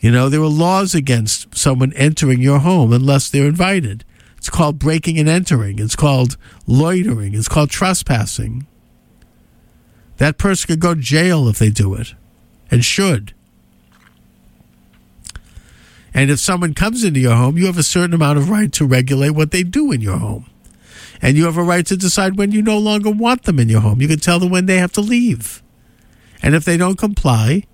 You 0.00 0.10
know, 0.10 0.28
there 0.28 0.40
are 0.40 0.48
laws 0.48 0.94
against 0.94 1.54
someone 1.56 1.92
entering 1.92 2.40
your 2.40 2.60
home 2.60 2.92
unless 2.92 3.28
they're 3.28 3.46
invited. 3.46 4.04
It's 4.38 4.48
called 4.48 4.78
breaking 4.78 5.18
and 5.18 5.28
entering. 5.28 5.78
It's 5.78 5.96
called 5.96 6.38
loitering. 6.66 7.34
It's 7.34 7.48
called 7.48 7.68
trespassing. 7.68 8.66
That 10.16 10.38
person 10.38 10.68
could 10.68 10.80
go 10.80 10.94
to 10.94 11.00
jail 11.00 11.48
if 11.48 11.58
they 11.58 11.68
do 11.68 11.94
it 11.94 12.14
and 12.70 12.84
should. 12.84 13.34
And 16.14 16.30
if 16.30 16.40
someone 16.40 16.74
comes 16.74 17.04
into 17.04 17.20
your 17.20 17.36
home, 17.36 17.58
you 17.58 17.66
have 17.66 17.78
a 17.78 17.82
certain 17.82 18.14
amount 18.14 18.38
of 18.38 18.48
right 18.48 18.72
to 18.72 18.86
regulate 18.86 19.30
what 19.30 19.50
they 19.50 19.62
do 19.62 19.92
in 19.92 20.00
your 20.00 20.16
home. 20.16 20.46
And 21.22 21.36
you 21.36 21.44
have 21.44 21.58
a 21.58 21.62
right 21.62 21.86
to 21.86 21.96
decide 21.96 22.38
when 22.38 22.50
you 22.50 22.62
no 22.62 22.78
longer 22.78 23.10
want 23.10 23.42
them 23.42 23.58
in 23.58 23.68
your 23.68 23.82
home. 23.82 24.00
You 24.00 24.08
can 24.08 24.18
tell 24.18 24.38
them 24.38 24.50
when 24.50 24.66
they 24.66 24.78
have 24.78 24.92
to 24.92 25.00
leave. 25.00 25.62
And 26.42 26.54
if 26.54 26.64
they 26.64 26.78
don't 26.78 26.98
comply, 26.98 27.64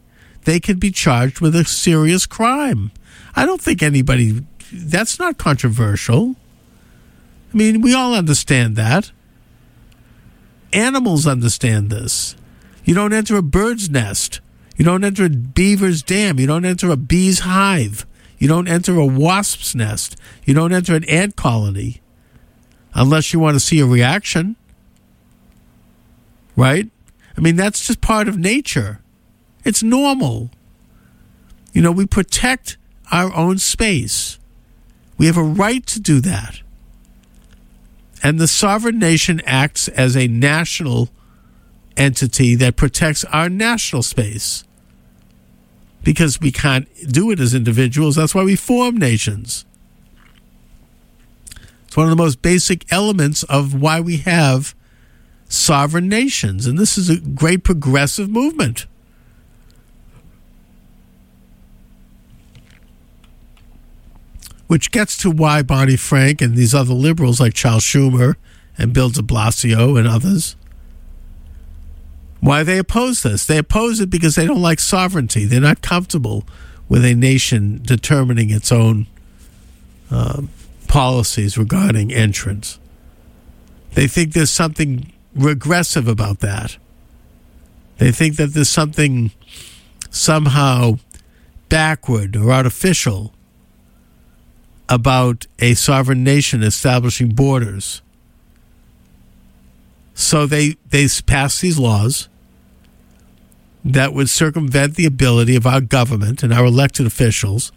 they 0.47 0.61
can 0.61 0.79
be 0.79 0.93
charged 0.93 1.41
with 1.41 1.57
a 1.57 1.65
serious 1.65 2.25
crime. 2.25 2.93
I 3.35 3.45
don't 3.45 3.61
think 3.61 3.83
anybody, 3.83 4.47
that's 4.73 5.19
not 5.19 5.39
controversial. 5.39 6.37
I 7.53 7.57
mean, 7.57 7.81
we 7.81 7.93
all 7.93 8.15
understand 8.15 8.77
that. 8.77 9.11
Animals 10.73 11.27
understand 11.27 11.91
this. 11.91 12.37
You 12.85 12.95
don't 12.95 13.13
enter 13.13 13.37
a 13.37 13.43
bird's 13.43 13.91
nest. 13.91 14.41
You 14.77 14.85
don't 14.85 15.03
enter 15.03 15.25
a 15.25 15.31
beaver's 15.31 16.03
dam. 16.03 16.39
You 16.39 16.47
don't 16.47 16.65
enter 16.65 16.91
a 16.91 16.97
bee's 16.97 17.41
hive. 17.41 18.07
You 18.39 18.47
don't 18.47 18.69
enter 18.69 18.97
a 18.97 19.07
wasp's 19.07 19.75
nest. 19.75 20.15
You 20.45 20.55
don't 20.55 20.73
enter 20.73 20.95
an 20.95 21.05
ant 21.05 21.35
colony 21.35 22.03
unless 22.95 23.33
you 23.33 23.41
want 23.41 23.57
to 23.57 23.61
see 23.61 23.81
a 23.81 23.87
reaction. 23.87 24.55
Right? 26.55 26.89
I 27.37 27.41
mean, 27.41 27.57
that's 27.57 27.85
just 27.85 28.01
part 28.01 28.29
of 28.29 28.39
nature. 28.39 29.01
It's 29.67 29.83
normal. 29.83 30.51
You 31.73 31.83
know, 31.83 31.91
we 31.91 32.07
protect 32.07 32.77
our 33.11 33.35
own 33.35 33.59
space. 33.59 34.39
We 35.19 35.27
have 35.27 35.37
a 35.37 35.43
right 35.43 35.85
to 35.87 35.99
do 35.99 36.21
that. 36.21 36.61
And 38.23 38.39
the 38.39 38.47
sovereign 38.47 39.01
nation 39.01 39.43
acts 39.45 39.89
as 39.89 40.17
a 40.17 40.29
national 40.29 41.09
entity 41.97 42.55
that 42.55 42.77
protects 42.77 43.25
our 43.25 43.49
national 43.49 44.05
space 44.05 44.63
because 46.05 46.41
we 46.41 46.53
can't 46.53 46.87
do 47.11 47.33
it 47.33 47.41
as 47.41 47.53
individuals. 47.53 48.15
That's 48.15 48.37
why 48.37 48.45
we 48.45 48.55
form 48.55 48.97
nations. 48.97 49.65
It's 51.87 51.97
one 51.97 52.07
of 52.07 52.11
the 52.11 52.23
most 52.23 52.41
basic 52.41 52.91
elements 52.93 53.43
of 53.45 53.75
why 53.75 54.01
we 54.01 54.19
have 54.19 54.77
sovereign 55.49 56.09
nations. 56.09 56.69
And 56.69 56.79
this 56.79 56.97
is 56.97 57.11
a 57.11 57.19
great 57.19 57.65
progressive 57.65 58.31
movement. 58.31 58.87
Which 64.67 64.91
gets 64.91 65.17
to 65.19 65.31
why 65.31 65.63
Barney 65.63 65.97
Frank 65.97 66.41
and 66.43 66.57
these 66.57 66.75
other 66.75 66.95
liberals 66.95 67.41
like 67.41 67.55
Charles 67.55 67.85
Schumer 67.85 68.35
and 68.77 68.93
Bill 68.93 69.11
de 69.11 69.23
Blasio 69.23 69.99
and 69.99 70.09
others 70.09 70.57
why 72.41 72.63
they 72.63 72.79
oppose 72.79 73.23
this. 73.23 73.45
They 73.45 73.59
oppose 73.59 74.01
it 74.01 74.11
because 74.11 74.37
they 74.37 74.47
don't 74.47 74.63
like 74.63 74.81
sovereignty. 74.81 75.45
They're 75.45 75.61
not 75.61 75.83
comfortable 75.83 76.45
with 76.89 77.05
a 77.05 77.15
nation 77.15 77.81
determining 77.83 78.51
its 78.51 78.71
own 78.71 79.07
um, 80.11 80.51
policies 80.87 81.59
regarding 81.59 82.13
entrance. 82.13 82.79
They 83.95 84.07
think 84.07 84.33
there's 84.33 84.51
something 84.51 85.13
regressive 85.35 86.07
about 86.07 86.41
that. 86.41 86.77
They 87.99 88.13
think 88.13 88.37
that 88.37 88.49
there's 88.49 88.69
something 88.69 89.33
somehow 90.11 90.99
backward 91.69 92.37
or 92.37 92.53
artificial 92.53 93.33
about 94.89 95.47
a 95.59 95.75
sovereign 95.75 96.23
nation 96.23 96.63
establishing 96.63 97.31
borders. 97.31 98.03
So 100.15 100.47
they, 100.47 100.77
they 100.89 101.07
pass 101.27 101.61
these 101.61 101.79
laws 101.79 102.29
that 103.85 104.13
would 104.13 104.29
circumvent 104.29 104.95
the 104.95 105.07
ability 105.07 105.57
of 105.57 105.67
our 105.67 105.81
government 105.81 106.43
and 106.43 106.53
our 106.53 106.65
elected 106.65 107.07
officials 107.07 107.71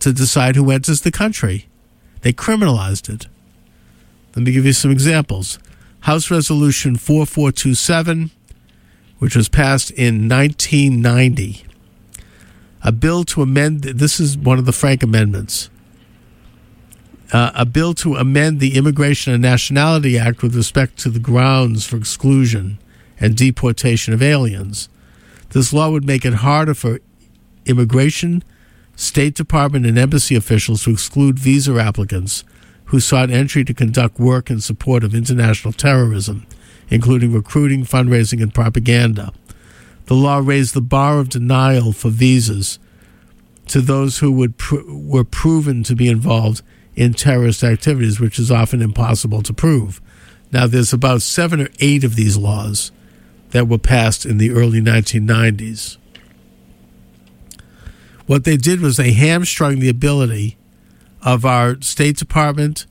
to 0.00 0.12
decide 0.12 0.56
who 0.56 0.70
enters 0.70 1.02
the 1.02 1.12
country. 1.12 1.68
They 2.22 2.32
criminalized 2.32 3.12
it. 3.12 3.26
Let 4.34 4.44
me 4.44 4.52
give 4.52 4.64
you 4.64 4.72
some 4.72 4.90
examples. 4.90 5.58
House 6.00 6.30
Resolution 6.30 6.96
4427, 6.96 8.30
which 9.18 9.36
was 9.36 9.48
passed 9.48 9.90
in 9.90 10.28
1990, 10.28 11.64
a 12.82 12.90
bill 12.90 13.22
to 13.24 13.42
amend, 13.42 13.82
this 13.82 14.18
is 14.18 14.36
one 14.36 14.58
of 14.58 14.64
the 14.64 14.72
Frank 14.72 15.02
amendments 15.02 15.70
uh, 17.32 17.50
a 17.54 17.64
bill 17.64 17.94
to 17.94 18.14
amend 18.16 18.60
the 18.60 18.76
Immigration 18.76 19.32
and 19.32 19.42
Nationality 19.42 20.18
Act 20.18 20.42
with 20.42 20.54
respect 20.54 20.98
to 20.98 21.08
the 21.08 21.18
grounds 21.18 21.86
for 21.86 21.96
exclusion 21.96 22.78
and 23.18 23.36
deportation 23.36 24.12
of 24.12 24.22
aliens. 24.22 24.88
This 25.50 25.72
law 25.72 25.90
would 25.90 26.04
make 26.04 26.24
it 26.24 26.34
harder 26.34 26.74
for 26.74 27.00
immigration, 27.64 28.44
State 28.96 29.34
Department, 29.34 29.86
and 29.86 29.98
embassy 29.98 30.34
officials 30.34 30.84
to 30.84 30.90
exclude 30.90 31.38
visa 31.38 31.74
applicants 31.78 32.44
who 32.86 33.00
sought 33.00 33.30
entry 33.30 33.64
to 33.64 33.72
conduct 33.72 34.18
work 34.18 34.50
in 34.50 34.60
support 34.60 35.02
of 35.02 35.14
international 35.14 35.72
terrorism, 35.72 36.46
including 36.90 37.32
recruiting, 37.32 37.84
fundraising, 37.84 38.42
and 38.42 38.52
propaganda. 38.52 39.32
The 40.06 40.14
law 40.14 40.38
raised 40.38 40.74
the 40.74 40.82
bar 40.82 41.18
of 41.18 41.30
denial 41.30 41.92
for 41.92 42.10
visas 42.10 42.78
to 43.68 43.80
those 43.80 44.18
who 44.18 44.30
would 44.32 44.58
pr- 44.58 44.82
were 44.86 45.24
proven 45.24 45.82
to 45.84 45.94
be 45.94 46.08
involved 46.08 46.60
in 46.94 47.14
terrorist 47.14 47.64
activities, 47.64 48.20
which 48.20 48.38
is 48.38 48.50
often 48.50 48.82
impossible 48.82 49.42
to 49.42 49.52
prove. 49.52 50.00
Now, 50.52 50.66
there's 50.66 50.92
about 50.92 51.22
seven 51.22 51.62
or 51.62 51.68
eight 51.80 52.04
of 52.04 52.16
these 52.16 52.36
laws 52.36 52.92
that 53.50 53.68
were 53.68 53.78
passed 53.78 54.26
in 54.26 54.38
the 54.38 54.50
early 54.50 54.80
1990s. 54.80 55.96
What 58.26 58.44
they 58.44 58.56
did 58.56 58.80
was 58.80 58.96
they 58.96 59.12
hamstrung 59.12 59.78
the 59.78 59.88
ability 59.88 60.56
of 61.22 61.44
our 61.44 61.80
State 61.80 62.16
Department 62.16 62.86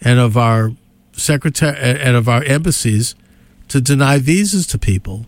and 0.00 0.18
of 0.18 0.36
our 0.36 0.72
secretary 1.12 1.76
and 1.78 2.16
of 2.16 2.28
our 2.28 2.42
embassies 2.44 3.14
to 3.68 3.80
deny 3.80 4.18
visas 4.18 4.66
to 4.68 4.78
people 4.78 5.26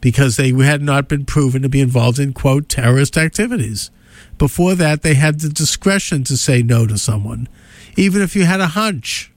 because 0.00 0.36
they 0.36 0.52
had 0.52 0.82
not 0.82 1.08
been 1.08 1.24
proven 1.24 1.62
to 1.62 1.68
be 1.68 1.80
involved 1.80 2.18
in 2.18 2.32
quote 2.32 2.68
terrorist 2.68 3.16
activities. 3.16 3.90
Before 4.38 4.74
that, 4.74 5.02
they 5.02 5.14
had 5.14 5.40
the 5.40 5.48
discretion 5.48 6.24
to 6.24 6.36
say 6.36 6.62
no 6.62 6.86
to 6.86 6.98
someone, 6.98 7.48
even 7.96 8.22
if 8.22 8.34
you 8.34 8.44
had 8.44 8.60
a 8.60 8.68
hunch. 8.68 9.30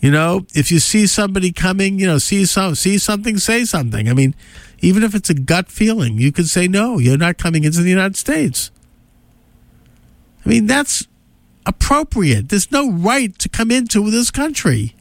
You 0.00 0.10
know, 0.10 0.46
if 0.52 0.72
you 0.72 0.80
see 0.80 1.06
somebody 1.06 1.52
coming, 1.52 1.98
you 1.98 2.06
know, 2.06 2.18
see 2.18 2.44
some 2.44 2.74
see 2.74 2.98
something, 2.98 3.38
say 3.38 3.64
something. 3.64 4.08
I 4.08 4.14
mean, 4.14 4.34
even 4.80 5.04
if 5.04 5.14
it's 5.14 5.30
a 5.30 5.34
gut 5.34 5.68
feeling, 5.68 6.18
you 6.18 6.32
could 6.32 6.48
say 6.48 6.66
no, 6.66 6.98
you're 6.98 7.16
not 7.16 7.38
coming 7.38 7.62
into 7.62 7.82
the 7.82 7.90
United 7.90 8.16
States. 8.16 8.72
I 10.44 10.48
mean, 10.48 10.66
that's 10.66 11.06
appropriate. 11.64 12.48
There's 12.48 12.72
no 12.72 12.90
right 12.90 13.38
to 13.38 13.48
come 13.48 13.70
into 13.70 14.10
this 14.10 14.32
country. 14.32 14.96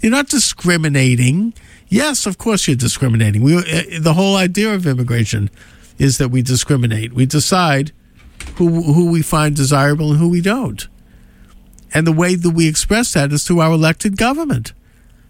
You're 0.00 0.10
not 0.12 0.28
discriminating. 0.28 1.54
Yes, 1.88 2.26
of 2.26 2.36
course 2.36 2.66
you're 2.66 2.76
discriminating. 2.76 3.42
We, 3.42 3.56
uh, 3.56 4.00
the 4.00 4.14
whole 4.14 4.36
idea 4.36 4.74
of 4.74 4.86
immigration 4.86 5.50
is 5.98 6.18
that 6.18 6.28
we 6.28 6.42
discriminate. 6.42 7.12
We 7.12 7.26
decide 7.26 7.92
who 8.56 8.92
who 8.92 9.10
we 9.10 9.22
find 9.22 9.56
desirable 9.56 10.10
and 10.10 10.20
who 10.20 10.28
we 10.28 10.40
don't. 10.40 10.86
And 11.94 12.06
the 12.06 12.12
way 12.12 12.34
that 12.34 12.50
we 12.50 12.68
express 12.68 13.12
that 13.14 13.32
is 13.32 13.44
through 13.44 13.60
our 13.60 13.72
elected 13.72 14.16
government. 14.16 14.72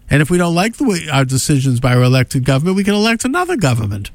And 0.09 0.21
if 0.21 0.29
we 0.29 0.37
don't 0.37 0.55
like 0.55 0.77
the 0.77 0.87
way 0.87 1.07
our 1.11 1.25
decisions 1.25 1.79
by 1.79 1.93
our 1.93 2.03
elected 2.03 2.45
government, 2.45 2.77
we 2.77 2.83
can 2.83 2.93
elect 2.93 3.25
another 3.25 3.57
government. 3.57 4.11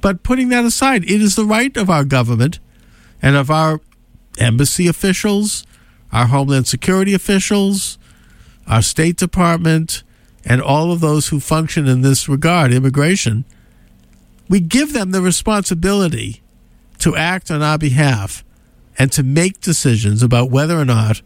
But 0.00 0.22
putting 0.22 0.48
that 0.48 0.64
aside, 0.64 1.04
it 1.04 1.22
is 1.22 1.36
the 1.36 1.44
right 1.44 1.74
of 1.76 1.88
our 1.88 2.04
government 2.04 2.58
and 3.20 3.36
of 3.36 3.50
our 3.50 3.80
embassy 4.38 4.88
officials, 4.88 5.64
our 6.12 6.26
Homeland 6.26 6.66
Security 6.66 7.14
officials, 7.14 7.98
our 8.66 8.82
State 8.82 9.16
Department, 9.16 10.02
and 10.44 10.60
all 10.60 10.90
of 10.90 11.00
those 11.00 11.28
who 11.28 11.38
function 11.38 11.86
in 11.86 12.00
this 12.00 12.28
regard, 12.28 12.72
immigration, 12.72 13.44
we 14.52 14.60
give 14.60 14.92
them 14.92 15.12
the 15.12 15.22
responsibility 15.22 16.42
to 16.98 17.16
act 17.16 17.50
on 17.50 17.62
our 17.62 17.78
behalf 17.78 18.44
and 18.98 19.10
to 19.10 19.22
make 19.22 19.62
decisions 19.62 20.22
about 20.22 20.50
whether 20.50 20.78
or 20.78 20.84
not 20.84 21.22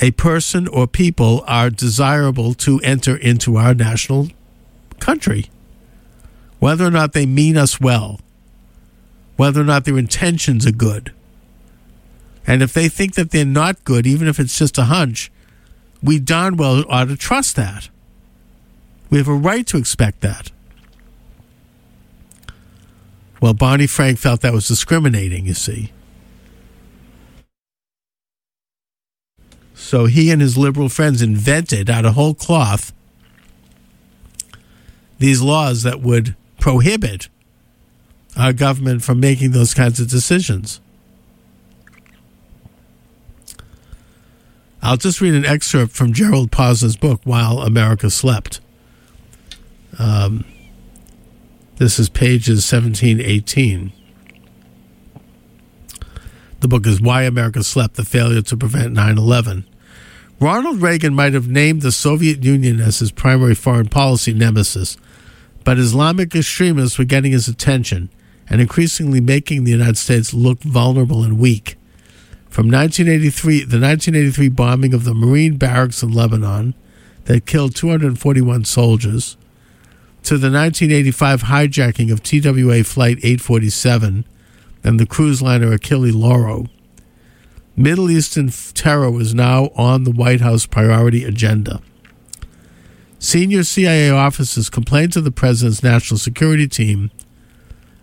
a 0.00 0.10
person 0.12 0.66
or 0.66 0.86
people 0.86 1.44
are 1.46 1.68
desirable 1.68 2.54
to 2.54 2.80
enter 2.80 3.14
into 3.18 3.58
our 3.58 3.74
national 3.74 4.28
country, 4.98 5.50
whether 6.58 6.86
or 6.86 6.90
not 6.90 7.12
they 7.12 7.26
mean 7.26 7.58
us 7.58 7.78
well, 7.78 8.18
whether 9.36 9.60
or 9.60 9.64
not 9.64 9.84
their 9.84 9.98
intentions 9.98 10.66
are 10.66 10.72
good. 10.72 11.12
And 12.46 12.62
if 12.62 12.72
they 12.72 12.88
think 12.88 13.14
that 13.16 13.30
they're 13.30 13.44
not 13.44 13.84
good, 13.84 14.06
even 14.06 14.26
if 14.26 14.40
it's 14.40 14.56
just 14.56 14.78
a 14.78 14.84
hunch, 14.84 15.30
we 16.02 16.18
darn 16.18 16.56
well 16.56 16.82
ought 16.88 17.08
to 17.08 17.16
trust 17.16 17.56
that. 17.56 17.90
We 19.10 19.18
have 19.18 19.28
a 19.28 19.34
right 19.34 19.66
to 19.66 19.76
expect 19.76 20.22
that. 20.22 20.50
Well, 23.40 23.54
Barney 23.54 23.86
Frank 23.86 24.18
felt 24.18 24.40
that 24.40 24.52
was 24.52 24.66
discriminating, 24.66 25.46
you 25.46 25.54
see. 25.54 25.92
So 29.74 30.06
he 30.06 30.30
and 30.30 30.42
his 30.42 30.58
liberal 30.58 30.88
friends 30.88 31.22
invented 31.22 31.88
out 31.88 32.04
of 32.04 32.14
whole 32.14 32.34
cloth 32.34 32.92
these 35.18 35.40
laws 35.40 35.82
that 35.82 36.00
would 36.00 36.36
prohibit 36.60 37.28
our 38.36 38.52
government 38.52 39.02
from 39.02 39.20
making 39.20 39.52
those 39.52 39.74
kinds 39.74 39.98
of 40.00 40.08
decisions. 40.08 40.80
I'll 44.80 44.96
just 44.96 45.20
read 45.20 45.34
an 45.34 45.44
excerpt 45.44 45.92
from 45.92 46.12
Gerald 46.12 46.50
Posner's 46.50 46.96
book, 46.96 47.20
While 47.24 47.60
America 47.60 48.10
Slept. 48.10 48.60
Um, 49.98 50.44
this 51.78 51.98
is 51.98 52.08
pages 52.08 52.64
17, 52.64 53.20
18. 53.20 53.92
The 56.60 56.68
book 56.68 56.86
is 56.86 57.00
Why 57.00 57.22
America 57.22 57.62
Slept 57.62 57.94
The 57.94 58.04
Failure 58.04 58.42
to 58.42 58.56
Prevent 58.56 58.92
9 58.92 59.16
11. 59.16 59.64
Ronald 60.40 60.82
Reagan 60.82 61.14
might 61.14 61.34
have 61.34 61.48
named 61.48 61.82
the 61.82 61.92
Soviet 61.92 62.42
Union 62.42 62.80
as 62.80 62.98
his 62.98 63.12
primary 63.12 63.54
foreign 63.54 63.88
policy 63.88 64.32
nemesis, 64.34 64.96
but 65.62 65.78
Islamic 65.78 66.34
extremists 66.34 66.98
were 66.98 67.04
getting 67.04 67.32
his 67.32 67.46
attention 67.46 68.10
and 68.50 68.60
increasingly 68.60 69.20
making 69.20 69.62
the 69.62 69.70
United 69.70 69.98
States 69.98 70.34
look 70.34 70.60
vulnerable 70.60 71.22
and 71.22 71.38
weak. 71.38 71.76
From 72.48 72.66
1983, 72.70 73.58
the 73.58 73.78
1983 73.78 74.48
bombing 74.48 74.94
of 74.94 75.04
the 75.04 75.14
Marine 75.14 75.56
barracks 75.56 76.02
in 76.02 76.12
Lebanon 76.12 76.74
that 77.26 77.46
killed 77.46 77.76
241 77.76 78.64
soldiers, 78.64 79.36
to 80.28 80.36
the 80.36 80.50
1985 80.50 81.44
hijacking 81.44 82.12
of 82.12 82.22
TWA 82.22 82.84
Flight 82.84 83.16
847 83.22 84.26
and 84.84 85.00
the 85.00 85.06
cruise 85.06 85.40
liner 85.40 85.72
Achille 85.72 86.12
Lauro, 86.12 86.66
Middle 87.74 88.10
Eastern 88.10 88.50
terror 88.74 89.10
was 89.10 89.32
now 89.32 89.70
on 89.74 90.04
the 90.04 90.10
White 90.10 90.42
House 90.42 90.66
priority 90.66 91.24
agenda. 91.24 91.80
Senior 93.18 93.62
CIA 93.64 94.10
officers 94.10 94.68
complained 94.68 95.14
to 95.14 95.22
the 95.22 95.32
president's 95.32 95.82
national 95.82 96.18
security 96.18 96.68
team 96.68 97.10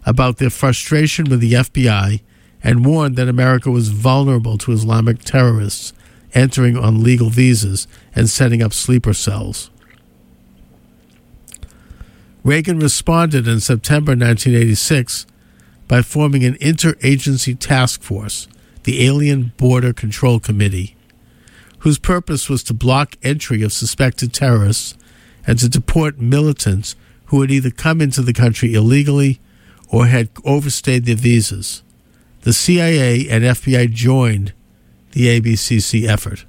about 0.03 0.37
their 0.37 0.49
frustration 0.49 1.29
with 1.29 1.41
the 1.41 1.53
FBI 1.53 2.21
and 2.63 2.87
warned 2.87 3.17
that 3.17 3.29
America 3.29 3.69
was 3.69 3.89
vulnerable 3.89 4.57
to 4.57 4.71
Islamic 4.71 5.19
terrorists 5.19 5.93
entering 6.33 6.75
on 6.75 7.03
legal 7.03 7.29
visas 7.29 7.87
and 8.15 8.31
setting 8.31 8.63
up 8.63 8.73
sleeper 8.73 9.13
cells. 9.13 9.69
Reagan 12.45 12.77
responded 12.77 13.47
in 13.47 13.59
September 13.59 14.11
1986 14.11 15.25
by 15.87 16.03
forming 16.03 16.43
an 16.43 16.53
interagency 16.59 17.57
task 17.57 18.03
force, 18.03 18.47
the 18.83 19.03
Alien 19.03 19.51
Border 19.57 19.93
Control 19.93 20.39
Committee, 20.39 20.95
whose 21.79 21.97
purpose 21.97 22.47
was 22.47 22.61
to 22.61 22.73
block 22.75 23.15
entry 23.23 23.63
of 23.63 23.73
suspected 23.73 24.31
terrorists 24.31 24.95
and 25.47 25.57
to 25.57 25.67
deport 25.67 26.19
militants 26.19 26.95
who 27.25 27.41
had 27.41 27.49
either 27.49 27.71
come 27.71 27.99
into 27.99 28.21
the 28.21 28.31
country 28.31 28.75
illegally 28.75 29.39
or 29.89 30.05
had 30.05 30.29
overstayed 30.43 31.05
their 31.05 31.15
visas. 31.15 31.81
The 32.41 32.53
CIA 32.53 33.27
and 33.27 33.43
FBI 33.43 33.91
joined 33.91 34.53
the 35.13 35.41
ABCC 35.41 36.07
effort. 36.07 36.45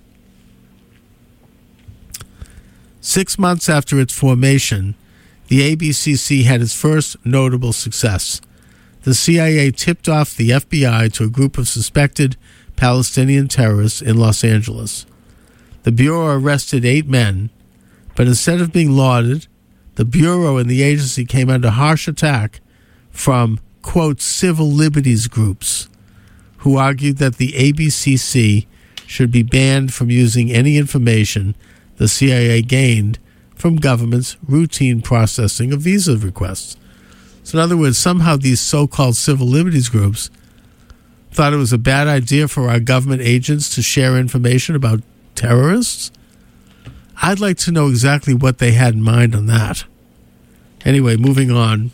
Six 3.01 3.39
months 3.39 3.71
after 3.71 3.99
its 3.99 4.13
formation, 4.13 4.95
the 5.49 5.77
ABCC 5.77 6.45
had 6.45 6.61
its 6.61 6.75
first 6.75 7.17
notable 7.25 7.73
success. 7.73 8.41
The 9.03 9.15
CIA 9.15 9.71
tipped 9.71 10.09
off 10.09 10.37
the 10.37 10.51
FBI 10.51 11.13
to 11.15 11.25
a 11.25 11.29
group 11.29 11.59
of 11.59 11.69
suspected 11.69 12.37
Palestinian 12.75 13.49
terrorists 13.49 14.03
in 14.03 14.17
Los 14.17 14.43
Angeles. 14.43 15.07
The 15.85 15.93
Bureau 15.93 16.37
arrested 16.37 16.85
eight 16.85 17.07
men, 17.07 17.51
but 18.17 18.27
instead 18.27 18.61
of 18.61 18.73
being 18.73 18.97
lauded, 18.97 19.47
the 19.95 20.05
Bureau 20.05 20.57
and 20.57 20.69
the 20.69 20.83
agency 20.83 21.25
came 21.25 21.49
under 21.49 21.71
harsh 21.71 22.09
attack 22.09 22.61
from, 23.11 23.61
quote, 23.83 24.21
civil 24.21 24.71
liberties 24.71 25.29
groups 25.29 25.89
who 26.59 26.77
argued 26.77 27.19
that 27.19 27.37
the 27.37 27.53
ABCC 27.53 28.67
should 29.07 29.31
be 29.31 29.45
banned 29.45 29.95
from 29.95 30.11
using 30.11 30.51
any 30.51 30.77
information 30.77 31.55
the 31.97 32.09
CIA 32.09 32.61
gained 32.63 33.19
from 33.57 33.77
government's 33.77 34.37
routine 34.47 35.03
processing 35.03 35.73
of 35.73 35.81
visa 35.81 36.17
requests. 36.17 36.77
So, 37.43 37.59
in 37.59 37.65
other 37.65 37.77
words, 37.77 37.99
somehow 37.99 38.37
these 38.37 38.61
so 38.61 38.87
called 38.87 39.17
civil 39.17 39.47
liberties 39.47 39.89
groups 39.89 40.31
thought 41.33 41.53
it 41.53 41.57
was 41.57 41.73
a 41.73 41.79
bad 41.79 42.07
idea 42.07 42.49
for 42.49 42.69
our 42.69 42.81
government 42.81 43.23
agents 43.23 43.75
to 43.75 43.83
share 43.83 44.17
information 44.17 44.75
about 44.75 45.03
terrorists. 45.35 46.11
I'd 47.23 47.41
like 47.41 47.57
to 47.59 47.73
know 47.73 47.89
exactly 47.89 48.35
what 48.35 48.59
they 48.59 48.73
had 48.73 48.95
in 48.95 49.03
mind 49.03 49.35
on 49.35 49.47
that. 49.47 49.85
Anyway, 50.85 51.17
moving 51.17 51.51
on. 51.51 51.91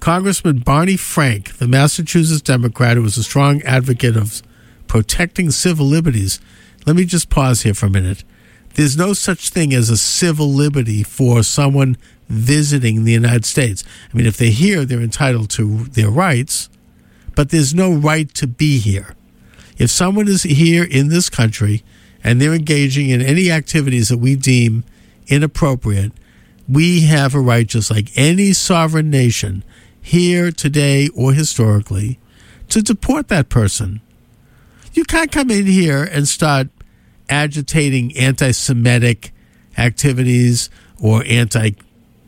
Congressman 0.00 0.60
Barney 0.60 0.96
Frank, 0.96 1.58
the 1.58 1.68
Massachusetts 1.68 2.40
Democrat 2.40 2.96
who 2.96 3.02
was 3.02 3.18
a 3.18 3.22
strong 3.22 3.60
advocate 3.62 4.16
of 4.16 4.42
protecting 4.86 5.50
civil 5.50 5.86
liberties. 5.86 6.40
Let 6.86 6.96
me 6.96 7.04
just 7.04 7.28
pause 7.28 7.62
here 7.62 7.74
for 7.74 7.86
a 7.86 7.90
minute. 7.90 8.24
There's 8.74 8.96
no 8.96 9.12
such 9.12 9.50
thing 9.50 9.74
as 9.74 9.90
a 9.90 9.96
civil 9.96 10.48
liberty 10.48 11.02
for 11.02 11.42
someone 11.42 11.96
visiting 12.28 13.04
the 13.04 13.12
United 13.12 13.44
States. 13.44 13.84
I 14.12 14.16
mean, 14.16 14.26
if 14.26 14.36
they're 14.36 14.50
here, 14.50 14.84
they're 14.84 15.00
entitled 15.00 15.50
to 15.50 15.84
their 15.84 16.10
rights, 16.10 16.70
but 17.34 17.50
there's 17.50 17.74
no 17.74 17.92
right 17.92 18.32
to 18.34 18.46
be 18.46 18.78
here. 18.78 19.14
If 19.78 19.90
someone 19.90 20.28
is 20.28 20.44
here 20.44 20.84
in 20.84 21.08
this 21.08 21.28
country 21.28 21.82
and 22.22 22.40
they're 22.40 22.54
engaging 22.54 23.08
in 23.10 23.20
any 23.20 23.50
activities 23.50 24.08
that 24.08 24.18
we 24.18 24.36
deem 24.36 24.84
inappropriate, 25.26 26.12
we 26.68 27.02
have 27.02 27.34
a 27.34 27.40
right, 27.40 27.66
just 27.66 27.90
like 27.90 28.10
any 28.14 28.52
sovereign 28.52 29.10
nation, 29.10 29.64
here 30.00 30.52
today 30.52 31.08
or 31.14 31.32
historically, 31.32 32.18
to 32.68 32.82
deport 32.82 33.28
that 33.28 33.48
person 33.48 34.00
You 34.92 35.04
can't 35.04 35.30
come 35.30 35.50
in 35.50 35.66
here 35.66 36.02
and 36.02 36.26
start 36.26 36.68
agitating 37.30 38.16
anti 38.16 38.50
Semitic 38.50 39.32
activities 39.78 40.68
or 41.00 41.22
anti 41.26 41.70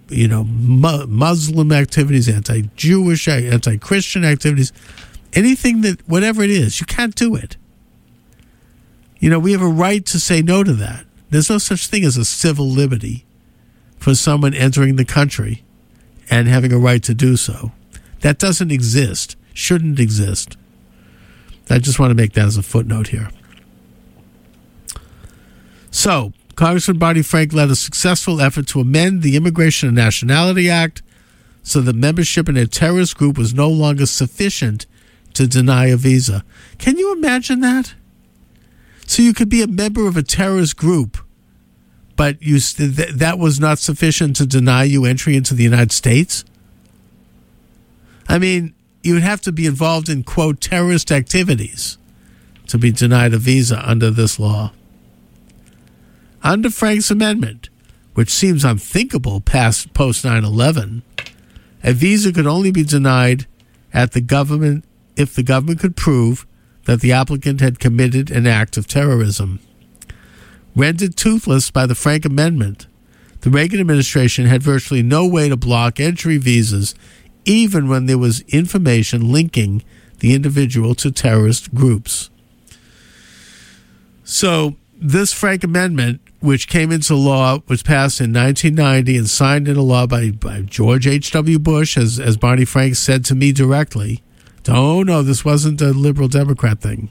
you 0.09 0.29
know 0.29 0.45
mu- 0.45 1.07
Muslim 1.07 1.73
activities, 1.73 2.29
anti 2.29 2.63
Jewish, 2.77 3.29
anti 3.29 3.77
Christian 3.77 4.25
activities, 4.25 4.73
anything 5.33 5.83
that 5.83 6.07
whatever 6.09 6.43
it 6.43 6.51
is, 6.51 6.81
you 6.81 6.87
can't 6.87 7.15
do 7.15 7.35
it. 7.35 7.57
You 9.19 9.31
know, 9.31 9.39
we 9.39 9.53
have 9.53 9.63
a 9.63 9.69
right 9.69 10.05
to 10.07 10.19
say 10.19 10.43
no 10.43 10.65
to 10.65 10.73
that. 10.73 11.07
There's 11.31 11.49
no 11.49 11.59
such 11.59 11.87
thing 11.87 12.05
as 12.05 12.17
a 12.17 12.25
civil 12.25 12.67
liberty 12.67 13.25
for 13.99 14.15
someone 14.15 14.53
entering 14.53 14.97
the 14.97 15.05
country 15.05 15.63
and 16.29 16.49
having 16.49 16.73
a 16.73 16.79
right 16.79 17.03
to 17.05 17.15
do 17.15 17.37
so. 17.37 17.73
That 18.21 18.39
doesn't 18.39 18.71
exist, 18.73 19.37
shouldn't 19.55 20.01
exist. 20.01 20.57
I 21.71 21.79
just 21.79 21.99
want 21.99 22.11
to 22.11 22.15
make 22.15 22.33
that 22.33 22.47
as 22.47 22.57
a 22.57 22.63
footnote 22.63 23.09
here. 23.09 23.31
So, 25.93 26.33
Congressman 26.57 26.99
Barney 26.99 27.23
Frank 27.23 27.53
led 27.53 27.71
a 27.71 27.77
successful 27.77 28.41
effort 28.41 28.67
to 28.69 28.81
amend 28.81 29.23
the 29.23 29.37
Immigration 29.37 29.89
and 29.89 29.97
Nationality 29.97 30.69
Act 30.69 31.03
so 31.63 31.81
that 31.83 31.95
membership 31.95 32.49
in 32.49 32.57
a 32.57 32.67
terrorist 32.67 33.17
group 33.17 33.39
was 33.39 33.55
no 33.55 33.69
longer 33.69 34.07
sufficient 34.07 34.87
to 35.35 35.47
deny 35.47 35.87
a 35.87 35.97
visa. 35.97 36.45
Can 36.79 36.97
you 36.97 37.13
imagine 37.13 37.61
that? 37.61 37.95
So 39.07 39.23
you 39.23 39.35
could 39.35 39.51
be 39.51 39.63
a 39.63 39.67
member 39.67 40.09
of 40.09 40.17
a 40.17 40.23
terrorist 40.23 40.77
group, 40.77 41.19
but 42.17 42.43
you 42.43 42.59
that 42.59 43.39
was 43.39 43.61
not 43.61 43.79
sufficient 43.79 44.35
to 44.37 44.47
deny 44.47 44.85
you 44.85 45.05
entry 45.05 45.37
into 45.37 45.55
the 45.55 45.63
United 45.63 45.93
States? 45.93 46.45
I 48.29 48.39
mean, 48.39 48.75
you 49.03 49.15
would 49.15 49.23
have 49.23 49.43
to 49.43 49.53
be 49.53 49.67
involved 49.67 50.09
in 50.09 50.25
quote 50.25 50.61
terrorist 50.61 51.13
activities 51.13 51.99
to 52.69 52.79
be 52.79 52.91
denied 52.91 53.35
a 53.35 53.39
visa 53.39 53.87
under 53.87 54.11
this 54.11 54.39
law. 54.39 54.73
Under 56.43 56.71
Frank's 56.71 57.11
amendment, 57.11 57.69
which 58.15 58.31
seems 58.31 58.65
unthinkable 58.65 59.41
past 59.41 59.95
post 59.95 60.25
9/11, 60.25 61.03
a 61.83 61.93
visa 61.93 62.33
could 62.33 62.47
only 62.47 62.71
be 62.71 62.85
denied 62.85 63.47
at 63.93 64.13
the 64.13 64.21
government 64.21 64.85
if 65.17 65.35
the 65.35 65.43
government 65.43 65.81
could 65.81 65.97
prove 65.97 66.47
that 66.85 67.01
the 67.01 67.13
applicant 67.13 67.61
had 67.61 67.79
committed 67.79 68.31
an 68.31 68.47
act 68.47 68.77
of 68.77 68.87
terrorism. 68.87 69.61
Rendered 70.75 71.17
toothless 71.17 71.71
by 71.71 71.87
the 71.87 71.95
Frank 71.95 72.25
Amendment, 72.25 72.87
the 73.43 73.51
Reagan 73.51 73.81
administration 73.81 74.47
had 74.47 74.63
virtually 74.63 75.03
no 75.03 75.27
way 75.27 75.49
to 75.49 75.57
block 75.57 76.01
entry 76.01 76.39
visas 76.39 76.95
even 77.45 77.89
when 77.89 78.07
there 78.07 78.19
was 78.19 78.41
information 78.49 79.31
linking 79.33 79.83
the 80.21 80.35
individual 80.35 80.95
to 80.95 81.11
terrorist 81.11 81.75
groups. 81.75 82.31
So, 84.25 84.77
this 85.03 85.33
Frank 85.33 85.65
Amendment, 85.65 86.21
which 86.41 86.69
came 86.69 86.93
into 86.93 87.17
law, 87.17 87.59
was 87.67 87.83
passed 87.83 88.21
in 88.21 88.33
1990 88.33 89.17
and 89.19 89.29
signed 89.29 89.67
into 89.67 89.83
law 89.83 90.07
by, 90.07 90.31
by 90.31 90.63
George 90.63 91.07
H.W. 91.07 91.59
Bush, 91.59 91.99
as, 91.99 92.21
as 92.21 92.37
Barney 92.37 92.65
Frank 92.65 92.95
said 92.95 93.25
to 93.25 93.35
me 93.35 93.53
directly. 93.53 94.23
Oh, 94.69 95.03
no, 95.03 95.23
this 95.23 95.45
wasn't 95.45 95.81
a 95.81 95.89
liberal 95.89 96.29
Democrat 96.29 96.81
thing. 96.81 97.11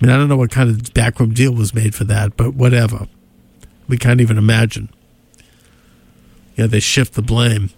I 0.00 0.06
mean, 0.06 0.14
I 0.14 0.16
don't 0.16 0.28
know 0.28 0.38
what 0.38 0.50
kind 0.50 0.70
of 0.70 0.94
backroom 0.94 1.34
deal 1.34 1.52
was 1.52 1.74
made 1.74 1.94
for 1.94 2.04
that, 2.04 2.36
but 2.36 2.54
whatever. 2.54 3.08
We 3.86 3.98
can't 3.98 4.22
even 4.22 4.38
imagine. 4.38 4.88
Yeah, 6.56 6.66
they 6.66 6.80
shift 6.80 7.14
the 7.14 7.22
blame 7.22 7.70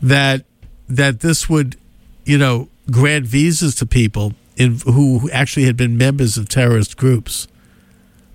that 0.00 0.44
that 0.88 1.20
this 1.20 1.48
would, 1.48 1.76
you 2.24 2.38
know, 2.38 2.68
grant 2.90 3.26
visas 3.26 3.74
to 3.76 3.86
people 3.86 4.34
in, 4.56 4.78
who 4.84 5.30
actually 5.30 5.64
had 5.64 5.76
been 5.76 5.96
members 5.96 6.36
of 6.36 6.48
terrorist 6.48 6.96
groups, 6.96 7.48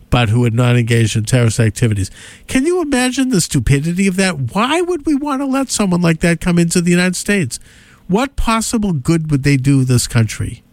but 0.10 0.30
who 0.30 0.44
had 0.44 0.54
not 0.54 0.76
engaged 0.78 1.16
in 1.16 1.24
terrorist 1.24 1.60
activities. 1.60 2.10
Can 2.48 2.66
you 2.66 2.82
imagine 2.82 3.30
the 3.30 3.42
stupidity 3.42 4.08
of 4.08 4.16
that? 4.16 4.54
Why 4.54 4.82
would 4.82 5.06
we 5.06 5.16
want 5.16 5.42
to 5.42 5.46
let 5.46 5.70
someone 5.70 6.02
like 6.02 6.20
that 6.22 6.42
come 6.42 6.58
into 6.58 6.82
the 6.82 6.92
United 6.92 7.16
States? 7.16 7.60
What 8.08 8.36
possible 8.36 8.94
good 8.94 9.30
would 9.30 9.44
they 9.44 9.58
do 9.58 9.84
this 9.84 10.08
country? 10.08 10.64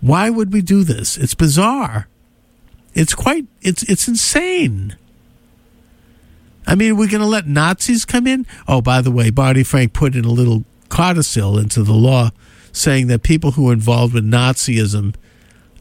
Why 0.00 0.30
would 0.30 0.52
we 0.52 0.62
do 0.62 0.82
this? 0.82 1.16
It's 1.16 1.34
bizarre. 1.34 2.08
It's 2.94 3.14
quite 3.14 3.46
it's 3.60 3.82
it's 3.84 4.08
insane. 4.08 4.96
I 6.66 6.74
mean, 6.74 6.96
we're 6.96 7.08
going 7.08 7.20
to 7.20 7.26
let 7.26 7.46
Nazis 7.46 8.04
come 8.04 8.26
in? 8.26 8.46
Oh, 8.68 8.80
by 8.80 9.00
the 9.00 9.10
way, 9.10 9.30
Barney 9.30 9.64
Frank 9.64 9.92
put 9.92 10.14
in 10.14 10.24
a 10.24 10.30
little 10.30 10.64
codicil 10.88 11.58
into 11.58 11.82
the 11.82 11.92
law 11.92 12.30
saying 12.72 13.08
that 13.08 13.22
people 13.22 13.52
who 13.52 13.64
were 13.64 13.72
involved 13.72 14.14
with 14.14 14.24
Nazism 14.24 15.14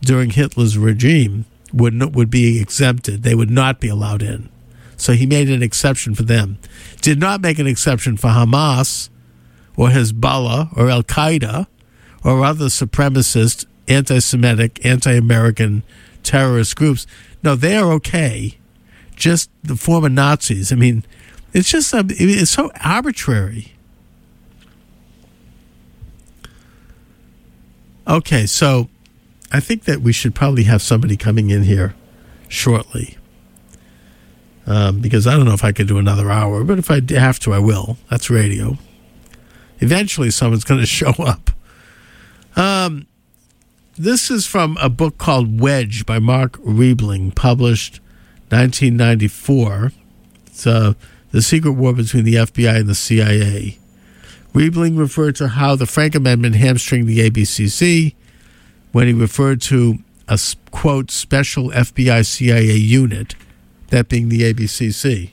during 0.01 0.31
Hitler's 0.31 0.77
regime 0.77 1.45
would 1.73 1.93
not, 1.93 2.13
would 2.13 2.29
be 2.29 2.59
exempted. 2.59 3.23
They 3.23 3.35
would 3.35 3.49
not 3.49 3.79
be 3.79 3.87
allowed 3.87 4.21
in. 4.21 4.49
So 4.97 5.13
he 5.13 5.25
made 5.25 5.49
an 5.49 5.63
exception 5.63 6.13
for 6.13 6.23
them. 6.23 6.59
Did 7.01 7.19
not 7.19 7.41
make 7.41 7.59
an 7.59 7.67
exception 7.67 8.17
for 8.17 8.27
Hamas 8.27 9.09
or 9.75 9.89
Hezbollah 9.89 10.77
or 10.77 10.89
Al 10.89 11.03
Qaeda 11.03 11.67
or 12.23 12.45
other 12.45 12.65
supremacist, 12.65 13.65
anti 13.87 14.19
Semitic, 14.19 14.85
anti 14.85 15.13
American 15.13 15.83
terrorist 16.23 16.75
groups. 16.75 17.07
No, 17.43 17.55
they 17.55 17.75
are 17.77 17.91
okay 17.93 18.57
just 19.15 19.49
the 19.63 19.75
former 19.75 20.09
Nazis. 20.09 20.71
I 20.71 20.75
mean, 20.75 21.03
it's 21.53 21.69
just 21.69 21.93
um, 21.93 22.07
it's 22.09 22.51
so 22.51 22.71
arbitrary. 22.83 23.73
Okay, 28.07 28.45
so 28.45 28.89
I 29.51 29.59
think 29.59 29.83
that 29.83 30.01
we 30.01 30.13
should 30.13 30.33
probably 30.33 30.63
have 30.63 30.81
somebody 30.81 31.17
coming 31.17 31.49
in 31.49 31.63
here 31.63 31.95
shortly. 32.47 33.17
Um, 34.65 35.01
because 35.01 35.27
I 35.27 35.35
don't 35.35 35.45
know 35.45 35.53
if 35.53 35.63
I 35.63 35.71
could 35.71 35.87
do 35.87 35.97
another 35.97 36.29
hour, 36.29 36.63
but 36.63 36.79
if 36.79 36.91
I 36.91 37.01
have 37.09 37.39
to, 37.39 37.53
I 37.53 37.59
will. 37.59 37.97
That's 38.09 38.29
radio. 38.29 38.77
Eventually, 39.79 40.29
someone's 40.29 40.63
going 40.63 40.79
to 40.79 40.85
show 40.85 41.13
up. 41.19 41.49
Um, 42.55 43.07
this 43.97 44.31
is 44.31 44.45
from 44.45 44.77
a 44.79 44.89
book 44.89 45.17
called 45.17 45.59
Wedge 45.59 46.05
by 46.05 46.19
Mark 46.19 46.57
Riebling, 46.59 47.35
published 47.35 47.99
1994. 48.49 49.91
It's 50.45 50.67
uh, 50.67 50.93
the 51.31 51.41
secret 51.41 51.73
war 51.73 51.93
between 51.93 52.23
the 52.23 52.35
FBI 52.35 52.79
and 52.79 52.89
the 52.89 52.95
CIA. 52.95 53.79
Riebling 54.53 54.97
referred 54.97 55.35
to 55.37 55.49
how 55.49 55.75
the 55.75 55.85
Frank 55.85 56.13
Amendment 56.13 56.55
hamstringed 56.55 57.07
the 57.07 57.29
ABCC 57.29 58.15
when 58.91 59.07
he 59.07 59.13
referred 59.13 59.61
to 59.61 59.99
a 60.27 60.39
quote 60.71 61.11
special 61.11 61.69
FBI 61.69 62.25
CIA 62.25 62.75
unit, 62.75 63.35
that 63.89 64.09
being 64.09 64.29
the 64.29 64.53
ABCC. 64.53 65.31